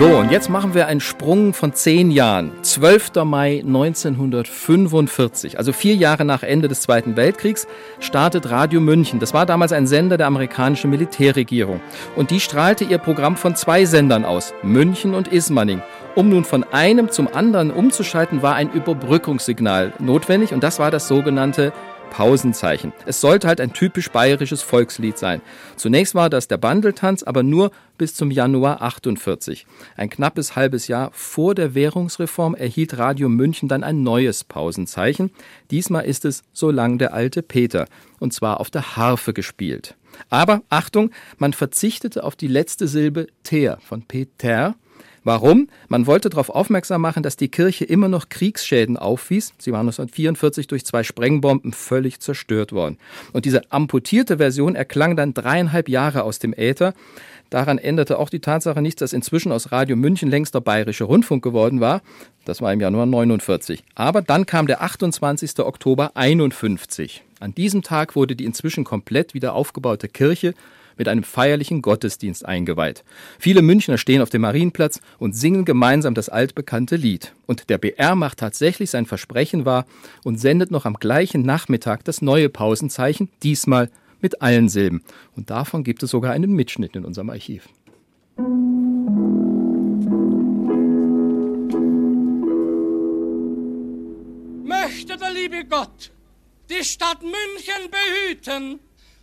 So, 0.00 0.16
und 0.16 0.30
jetzt 0.30 0.48
machen 0.48 0.72
wir 0.72 0.86
einen 0.86 1.00
Sprung 1.00 1.52
von 1.52 1.74
zehn 1.74 2.10
Jahren. 2.10 2.52
12. 2.62 3.22
Mai 3.26 3.58
1945, 3.58 5.58
also 5.58 5.74
vier 5.74 5.94
Jahre 5.94 6.24
nach 6.24 6.42
Ende 6.42 6.68
des 6.68 6.80
Zweiten 6.80 7.16
Weltkriegs, 7.16 7.66
startet 7.98 8.48
Radio 8.48 8.80
München. 8.80 9.20
Das 9.20 9.34
war 9.34 9.44
damals 9.44 9.72
ein 9.72 9.86
Sender 9.86 10.16
der 10.16 10.28
amerikanischen 10.28 10.88
Militärregierung. 10.88 11.82
Und 12.16 12.30
die 12.30 12.40
strahlte 12.40 12.84
ihr 12.84 12.96
Programm 12.96 13.36
von 13.36 13.56
zwei 13.56 13.84
Sendern 13.84 14.24
aus, 14.24 14.54
München 14.62 15.12
und 15.12 15.28
Ismaning. 15.28 15.82
Um 16.14 16.30
nun 16.30 16.44
von 16.44 16.64
einem 16.72 17.10
zum 17.10 17.28
anderen 17.28 17.70
umzuschalten, 17.70 18.40
war 18.40 18.54
ein 18.54 18.72
Überbrückungssignal 18.72 19.92
notwendig 19.98 20.54
und 20.54 20.64
das 20.64 20.78
war 20.78 20.90
das 20.90 21.08
sogenannte 21.08 21.74
Pausenzeichen. 22.10 22.92
Es 23.06 23.20
sollte 23.20 23.48
halt 23.48 23.60
ein 23.60 23.72
typisch 23.72 24.10
bayerisches 24.10 24.62
Volkslied 24.62 25.16
sein. 25.16 25.40
Zunächst 25.76 26.14
war 26.14 26.28
das 26.28 26.48
der 26.48 26.58
Bandeltanz, 26.58 27.22
aber 27.22 27.42
nur 27.42 27.70
bis 27.96 28.14
zum 28.14 28.30
Januar 28.30 28.82
48. 28.82 29.66
Ein 29.96 30.10
knappes 30.10 30.56
halbes 30.56 30.88
Jahr 30.88 31.10
vor 31.12 31.54
der 31.54 31.74
Währungsreform 31.74 32.54
erhielt 32.54 32.98
Radio 32.98 33.28
München 33.28 33.68
dann 33.68 33.84
ein 33.84 34.02
neues 34.02 34.44
Pausenzeichen. 34.44 35.30
Diesmal 35.70 36.04
ist 36.04 36.24
es 36.24 36.42
So 36.52 36.70
lang 36.70 36.98
der 36.98 37.14
alte 37.14 37.42
Peter 37.42 37.86
und 38.18 38.34
zwar 38.34 38.60
auf 38.60 38.70
der 38.70 38.96
Harfe 38.96 39.32
gespielt. 39.32 39.96
Aber 40.28 40.62
Achtung, 40.68 41.10
man 41.38 41.52
verzichtete 41.52 42.24
auf 42.24 42.36
die 42.36 42.48
letzte 42.48 42.88
Silbe 42.88 43.28
ter 43.42 43.78
von 43.80 44.02
Peter 44.02 44.74
Warum? 45.22 45.68
Man 45.88 46.06
wollte 46.06 46.30
darauf 46.30 46.48
aufmerksam 46.48 47.02
machen, 47.02 47.22
dass 47.22 47.36
die 47.36 47.48
Kirche 47.48 47.84
immer 47.84 48.08
noch 48.08 48.30
Kriegsschäden 48.30 48.96
aufwies. 48.96 49.52
Sie 49.58 49.72
waren 49.72 49.86
1944 49.86 50.66
durch 50.66 50.86
zwei 50.86 51.02
Sprengbomben 51.02 51.72
völlig 51.72 52.20
zerstört 52.20 52.72
worden. 52.72 52.96
Und 53.32 53.44
diese 53.44 53.70
amputierte 53.70 54.38
Version 54.38 54.74
erklang 54.74 55.16
dann 55.16 55.34
dreieinhalb 55.34 55.88
Jahre 55.90 56.22
aus 56.22 56.38
dem 56.38 56.54
Äther. 56.54 56.94
Daran 57.50 57.78
änderte 57.78 58.18
auch 58.18 58.30
die 58.30 58.40
Tatsache 58.40 58.80
nichts, 58.80 59.00
dass 59.00 59.12
inzwischen 59.12 59.52
aus 59.52 59.72
Radio 59.72 59.96
München 59.96 60.30
längst 60.30 60.54
der 60.54 60.60
Bayerische 60.60 61.04
Rundfunk 61.04 61.42
geworden 61.42 61.80
war. 61.80 62.00
Das 62.44 62.62
war 62.62 62.72
im 62.72 62.80
Januar 62.80 63.06
49. 63.06 63.82
Aber 63.94 64.22
dann 64.22 64.46
kam 64.46 64.66
der 64.68 64.82
28. 64.82 65.58
Oktober 65.58 66.12
51. 66.14 67.24
An 67.40 67.54
diesem 67.54 67.82
Tag 67.82 68.16
wurde 68.16 68.36
die 68.36 68.44
inzwischen 68.44 68.84
komplett 68.84 69.34
wieder 69.34 69.54
aufgebaute 69.54 70.08
Kirche 70.08 70.54
mit 71.00 71.08
einem 71.08 71.22
feierlichen 71.22 71.80
Gottesdienst 71.80 72.44
eingeweiht. 72.44 73.04
Viele 73.38 73.62
Münchner 73.62 73.96
stehen 73.96 74.20
auf 74.20 74.28
dem 74.28 74.42
Marienplatz 74.42 75.00
und 75.18 75.34
singen 75.34 75.64
gemeinsam 75.64 76.12
das 76.12 76.28
altbekannte 76.28 76.96
Lied. 76.96 77.32
Und 77.46 77.70
der 77.70 77.78
BR 77.78 78.14
macht 78.16 78.38
tatsächlich 78.38 78.90
sein 78.90 79.06
Versprechen 79.06 79.64
wahr 79.64 79.86
und 80.24 80.38
sendet 80.38 80.70
noch 80.70 80.84
am 80.84 80.92
gleichen 80.92 81.40
Nachmittag 81.40 82.04
das 82.04 82.20
neue 82.20 82.50
Pausenzeichen, 82.50 83.30
diesmal 83.42 83.88
mit 84.20 84.42
allen 84.42 84.68
Silben. 84.68 85.02
Und 85.34 85.48
davon 85.48 85.84
gibt 85.84 86.02
es 86.02 86.10
sogar 86.10 86.32
einen 86.32 86.52
Mitschnitt 86.52 86.94
in 86.94 87.06
unserem 87.06 87.30
Archiv. 87.30 87.66
Möchte 94.64 95.16
der 95.16 95.32
liebe 95.32 95.64
Gott 95.64 96.10
die 96.68 96.84
Stadt 96.84 97.22
München 97.22 97.90
behüten 97.90 98.80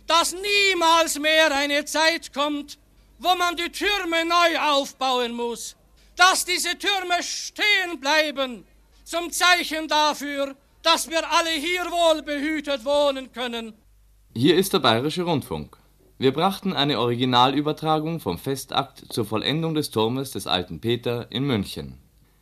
dass 0.08 0.34
niemals 0.34 1.18
mehr 1.20 1.54
eine 1.54 1.84
Zeit 1.84 2.32
kommt, 2.32 2.78
wo 3.18 3.34
man 3.36 3.54
die 3.56 3.70
Türme 3.70 4.24
neu 4.24 4.58
aufbauen 4.58 5.34
muss, 5.34 5.76
dass 6.16 6.44
diese 6.44 6.76
Türme 6.78 7.22
stehen 7.22 8.00
bleiben, 8.00 8.64
zum 9.04 9.30
Zeichen 9.30 9.86
dafür, 9.86 10.56
dass 10.82 11.08
wir 11.10 11.30
alle 11.30 11.50
hier 11.50 11.84
wohl 11.90 12.22
behütet 12.22 12.84
wohnen 12.84 13.30
können. 13.32 13.74
Hier 14.34 14.56
ist 14.56 14.72
der 14.72 14.78
Bayerische 14.78 15.24
Rundfunk. 15.24 15.76
Wir 16.16 16.32
brachten 16.32 16.72
eine 16.72 16.98
Originalübertragung 16.98 18.18
vom 18.20 18.38
Festakt 18.38 19.04
zur 19.12 19.26
Vollendung 19.26 19.74
des 19.74 19.90
Turmes 19.90 20.30
des 20.30 20.46
alten 20.46 20.80
Peter 20.80 21.30
in 21.30 21.44
München. 21.44 21.98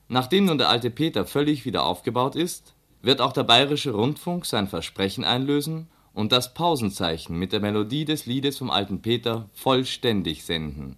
Nachdem 0.08 0.44
nun 0.44 0.58
der 0.58 0.68
alte 0.68 0.90
Peter 0.90 1.26
völlig 1.26 1.64
wieder 1.64 1.84
aufgebaut 1.84 2.36
ist, 2.36 2.74
wird 3.02 3.20
auch 3.20 3.32
der 3.32 3.42
Bayerische 3.42 3.90
Rundfunk 3.90 4.46
sein 4.46 4.68
Versprechen 4.68 5.24
einlösen 5.24 5.88
und 6.16 6.32
das 6.32 6.54
Pausenzeichen 6.54 7.38
mit 7.38 7.52
der 7.52 7.60
Melodie 7.60 8.06
des 8.06 8.24
Liedes 8.24 8.56
vom 8.56 8.70
alten 8.70 9.02
Peter 9.02 9.50
vollständig 9.52 10.44
senden. 10.44 10.96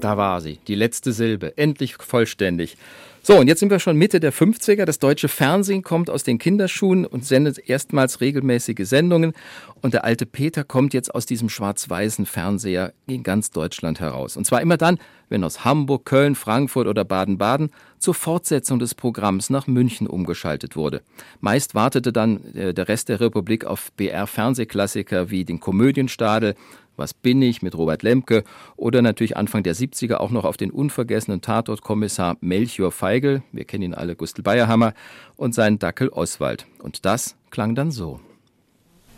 Da 0.00 0.18
war 0.18 0.42
sie, 0.42 0.58
die 0.68 0.74
letzte 0.74 1.12
Silbe, 1.12 1.56
endlich 1.56 1.94
vollständig. 1.94 2.76
So, 3.26 3.38
und 3.38 3.48
jetzt 3.48 3.60
sind 3.60 3.70
wir 3.70 3.78
schon 3.78 3.96
Mitte 3.96 4.20
der 4.20 4.34
50er. 4.34 4.84
Das 4.84 4.98
deutsche 4.98 5.28
Fernsehen 5.28 5.82
kommt 5.82 6.10
aus 6.10 6.24
den 6.24 6.36
Kinderschuhen 6.36 7.06
und 7.06 7.24
sendet 7.24 7.58
erstmals 7.70 8.20
regelmäßige 8.20 8.86
Sendungen. 8.86 9.32
Und 9.80 9.94
der 9.94 10.04
alte 10.04 10.26
Peter 10.26 10.62
kommt 10.62 10.92
jetzt 10.92 11.14
aus 11.14 11.24
diesem 11.24 11.48
schwarz-weißen 11.48 12.26
Fernseher 12.26 12.92
in 13.06 13.22
ganz 13.22 13.50
Deutschland 13.50 13.98
heraus. 13.98 14.36
Und 14.36 14.44
zwar 14.44 14.60
immer 14.60 14.76
dann, 14.76 14.98
wenn 15.30 15.42
aus 15.42 15.64
Hamburg, 15.64 16.04
Köln, 16.04 16.34
Frankfurt 16.34 16.86
oder 16.86 17.06
Baden-Baden 17.06 17.70
zur 18.04 18.14
Fortsetzung 18.14 18.78
des 18.78 18.94
Programms 18.94 19.48
nach 19.48 19.66
München 19.66 20.06
umgeschaltet 20.06 20.76
wurde. 20.76 21.00
Meist 21.40 21.74
wartete 21.74 22.12
dann 22.12 22.54
äh, 22.54 22.74
der 22.74 22.86
Rest 22.86 23.08
der 23.08 23.18
Republik 23.18 23.64
auf 23.64 23.90
BR-Fernsehklassiker 23.92 25.30
wie 25.30 25.46
den 25.46 25.58
Komödienstadel, 25.58 26.54
was 26.96 27.14
bin 27.14 27.40
ich 27.40 27.62
mit 27.62 27.74
Robert 27.74 28.02
Lemke 28.02 28.44
oder 28.76 29.00
natürlich 29.00 29.38
Anfang 29.38 29.62
der 29.62 29.74
70er 29.74 30.16
auch 30.16 30.30
noch 30.30 30.44
auf 30.44 30.58
den 30.58 30.70
unvergessenen 30.70 31.40
Tatortkommissar 31.40 32.36
Melchior 32.40 32.92
Feigl, 32.92 33.42
wir 33.52 33.64
kennen 33.64 33.84
ihn 33.84 33.94
alle, 33.94 34.16
Gustl 34.16 34.42
Bayerhammer, 34.42 34.92
und 35.36 35.54
seinen 35.54 35.78
Dackel 35.78 36.10
Oswald. 36.10 36.66
Und 36.80 37.06
das 37.06 37.36
klang 37.50 37.74
dann 37.74 37.90
so. 37.90 38.20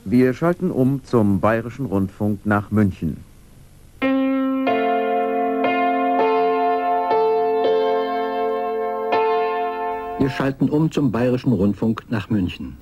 Wir 0.05 0.33
schalten 0.33 0.71
um 0.71 1.03
zum 1.03 1.41
Bayerischen 1.41 1.87
Rundfunk 1.87 2.47
nach 2.47 2.71
München. 2.71 3.26
Wir 10.27 10.33
schalten 10.33 10.69
um 10.71 10.91
zum 10.91 11.13
Bayerischen 11.13 11.53
Rundfunk 11.53 12.03
nach 12.11 12.29
München. 12.31 12.77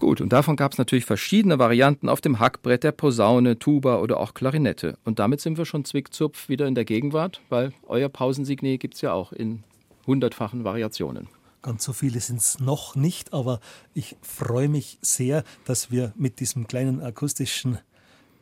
Und 0.00 0.32
davon 0.32 0.56
gab 0.56 0.72
es 0.72 0.78
natürlich 0.78 1.04
verschiedene 1.04 1.60
Varianten 1.60 2.08
auf 2.08 2.20
dem 2.20 2.40
Hackbrett, 2.40 2.82
der 2.82 2.90
Posaune, 2.90 3.60
Tuba 3.60 4.00
oder 4.00 4.18
auch 4.18 4.34
Klarinette. 4.34 4.98
Und 5.04 5.20
damit 5.20 5.40
sind 5.40 5.56
wir 5.56 5.66
schon 5.66 5.84
zwickzupf 5.84 6.48
wieder 6.48 6.66
in 6.66 6.74
der 6.74 6.84
Gegenwart, 6.84 7.40
weil 7.48 7.72
euer 7.86 8.08
Pausensignet 8.08 8.80
gibt 8.80 8.94
es 8.94 9.00
ja 9.00 9.12
auch 9.12 9.32
in 9.32 9.62
hundertfachen 10.04 10.64
Variationen. 10.64 11.28
Ganz 11.62 11.84
so 11.84 11.92
viele 11.92 12.18
sind 12.18 12.40
es 12.40 12.58
noch 12.58 12.96
nicht, 12.96 13.32
aber 13.32 13.60
ich 13.94 14.16
freue 14.20 14.68
mich 14.68 14.98
sehr, 15.00 15.44
dass 15.64 15.92
wir 15.92 16.12
mit 16.16 16.40
diesem 16.40 16.66
kleinen 16.66 17.00
akustischen 17.02 17.78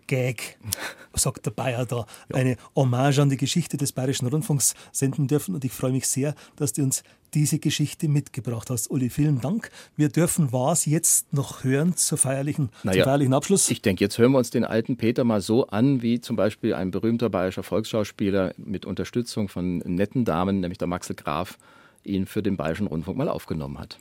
Gag, 0.07 0.59
sagt 1.15 1.47
der 1.47 1.51
Bayer 1.51 1.87
da, 1.87 2.07
eine 2.33 2.57
Hommage 2.75 3.19
an 3.21 3.31
die 3.31 3.37
Geschichte 3.37 3.77
des 3.77 3.93
Bayerischen 3.93 4.27
Rundfunks 4.27 4.75
senden 4.93 5.29
dürfen. 5.29 5.55
Und 5.55 5.65
ich 5.65 5.73
freue 5.73 5.93
mich 5.93 6.07
sehr, 6.09 6.35
dass 6.57 6.73
du 6.73 6.83
uns 6.83 7.03
diese 7.35 7.59
Geschichte 7.59 8.09
mitgebracht 8.09 8.71
hast. 8.71 8.91
Uli, 8.91 9.11
vielen 9.11 9.41
Dank. 9.41 9.71
Wir 9.97 10.09
dürfen 10.09 10.53
was 10.53 10.87
jetzt 10.87 11.33
noch 11.33 11.65
hören 11.65 11.97
zur 11.97 12.19
feierlichen, 12.19 12.71
Naja, 12.83 13.03
zum 13.03 13.11
feierlichen 13.11 13.35
Abschluss. 13.35 13.71
Ich 13.71 13.83
denke, 13.83 14.05
jetzt 14.05 14.17
hören 14.19 14.33
wir 14.33 14.39
uns 14.39 14.51
den 14.51 14.65
alten 14.65 14.97
Peter 14.97 15.25
mal 15.25 15.41
so 15.41 15.67
an, 15.67 16.03
wie 16.03 16.21
zum 16.21 16.37
Beispiel 16.37 16.75
ein 16.75 16.91
berühmter 16.91 17.29
bayerischer 17.29 17.63
Volksschauspieler 17.63 18.55
mit 18.57 18.87
Unterstützung 18.87 19.49
von 19.49 19.79
netten 19.79 20.25
Damen, 20.25 20.61
nämlich 20.61 20.79
der 20.79 20.89
Maxel 20.89 21.17
Graf, 21.17 21.59
ihn 22.05 22.27
für 22.27 22.43
den 22.43 22.57
Bayerischen 22.57 22.87
Rundfunk 22.87 23.19
mal 23.19 23.29
aufgenommen 23.29 23.79
hat. 23.79 23.99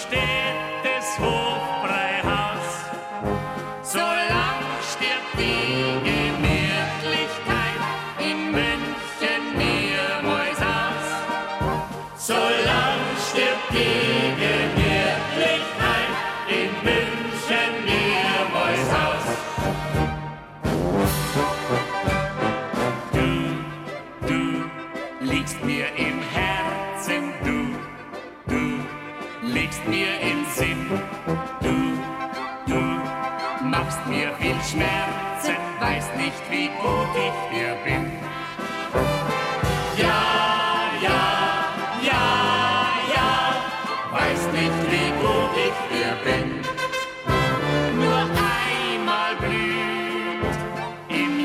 Steht 0.00 0.56
das 0.82 1.18
Hofbräuhaus, 1.18 1.79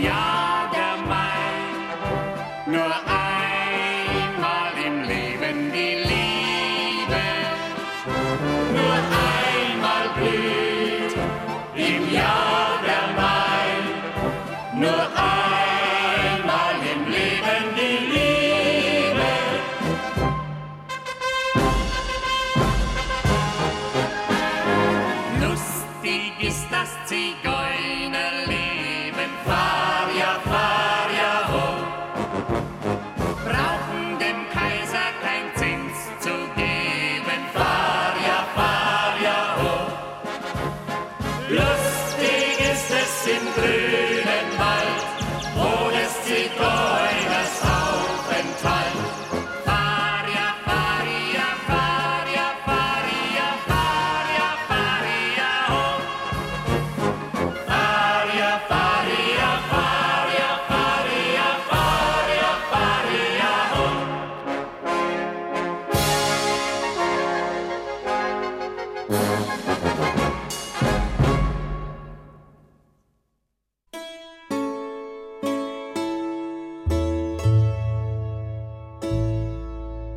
im 0.06 0.35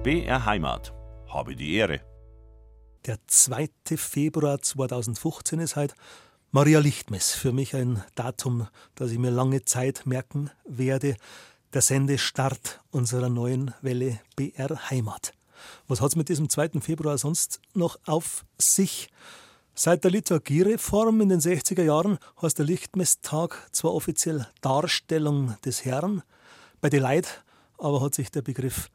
BR 0.09 0.47
Heimat. 0.47 0.95
Habe 1.29 1.55
die 1.55 1.75
Ehre. 1.75 2.01
Der 3.05 3.19
2. 3.27 3.69
Februar 3.95 4.59
2015 4.59 5.61
ist 5.61 5.77
heute 5.77 5.95
Maria 6.51 6.79
Lichtmess. 6.79 7.33
Für 7.33 7.53
mich 7.53 7.77
ein 7.77 8.03
Datum, 8.15 8.69
das 8.95 9.11
ich 9.11 9.19
mir 9.19 9.29
lange 9.29 9.67
Zeit 9.67 10.07
merken 10.07 10.51
werde. 10.65 11.15
Der 11.75 11.83
Sendestart 11.83 12.81
unserer 12.91 13.29
neuen 13.29 13.75
Welle 13.83 14.19
BR 14.35 14.89
Heimat. 14.89 15.35
Was 15.89 16.01
hat 16.01 16.09
es 16.09 16.17
mit 16.17 16.31
diesem 16.31 16.49
2. 16.49 16.81
Februar 16.81 17.19
sonst 17.19 17.61
noch 17.75 17.99
auf 18.07 18.47
sich? 18.57 19.11
Seit 19.75 20.05
der 20.05 20.11
Liturgiereform 20.11 21.21
in 21.21 21.29
den 21.29 21.41
60er 21.41 21.83
Jahren 21.83 22.17
heißt 22.41 22.57
der 22.57 22.65
Lichtmesstag 22.65 23.69
zwar 23.73 23.93
offiziell 23.93 24.49
Darstellung 24.63 25.59
des 25.67 25.85
Herrn, 25.85 26.23
bei 26.81 26.89
den 26.89 27.03
Leid 27.03 27.45
aber 27.79 28.01
hat 28.01 28.15
sich 28.15 28.31
der 28.31 28.43
Begriff 28.43 28.89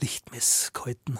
Lichtmess 0.00 0.72
gehalten. 0.72 1.18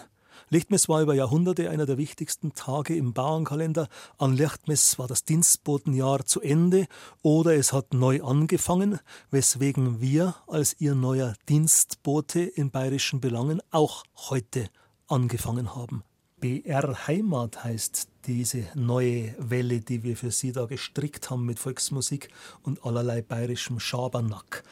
Lichtmess 0.49 0.87
war 0.87 1.01
über 1.01 1.13
Jahrhunderte 1.13 1.69
einer 1.69 1.85
der 1.85 1.97
wichtigsten 1.97 2.53
Tage 2.53 2.95
im 2.95 3.13
Bauernkalender. 3.13 3.89
An 4.17 4.35
Lichtmess 4.35 4.97
war 4.97 5.07
das 5.07 5.25
Dienstbotenjahr 5.25 6.25
zu 6.25 6.39
Ende 6.39 6.87
oder 7.21 7.55
es 7.55 7.73
hat 7.73 7.93
neu 7.93 8.23
angefangen, 8.23 8.99
weswegen 9.29 9.99
wir 9.99 10.35
als 10.47 10.79
ihr 10.79 10.95
neuer 10.95 11.33
Dienstbote 11.49 12.39
in 12.39 12.71
bayerischen 12.71 13.19
Belangen 13.19 13.61
auch 13.71 14.05
heute 14.29 14.69
angefangen 15.07 15.75
haben. 15.75 16.03
BR 16.39 17.07
Heimat 17.07 17.63
heißt 17.63 18.07
diese 18.27 18.63
neue 18.75 19.33
Welle, 19.39 19.81
die 19.81 20.03
wir 20.03 20.15
für 20.15 20.31
Sie 20.31 20.51
da 20.51 20.65
gestrickt 20.65 21.29
haben 21.29 21.45
mit 21.45 21.59
Volksmusik 21.59 22.29
und 22.61 22.85
allerlei 22.85 23.21
bayerischem 23.21 23.79
Schabernack. 23.79 24.63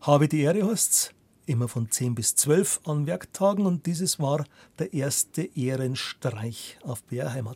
Habe 0.00 0.28
die 0.28 0.40
Ehre 0.40 0.66
heißt's, 0.66 1.12
immer 1.52 1.68
von 1.68 1.90
10 1.90 2.14
bis 2.14 2.34
12 2.34 2.80
an 2.84 3.06
Werktagen 3.06 3.66
und 3.66 3.86
dieses 3.86 4.18
war 4.18 4.44
der 4.78 4.92
erste 4.94 5.42
Ehrenstreich 5.54 6.78
auf 6.82 7.02
BR 7.04 7.32
Heimat. 7.32 7.50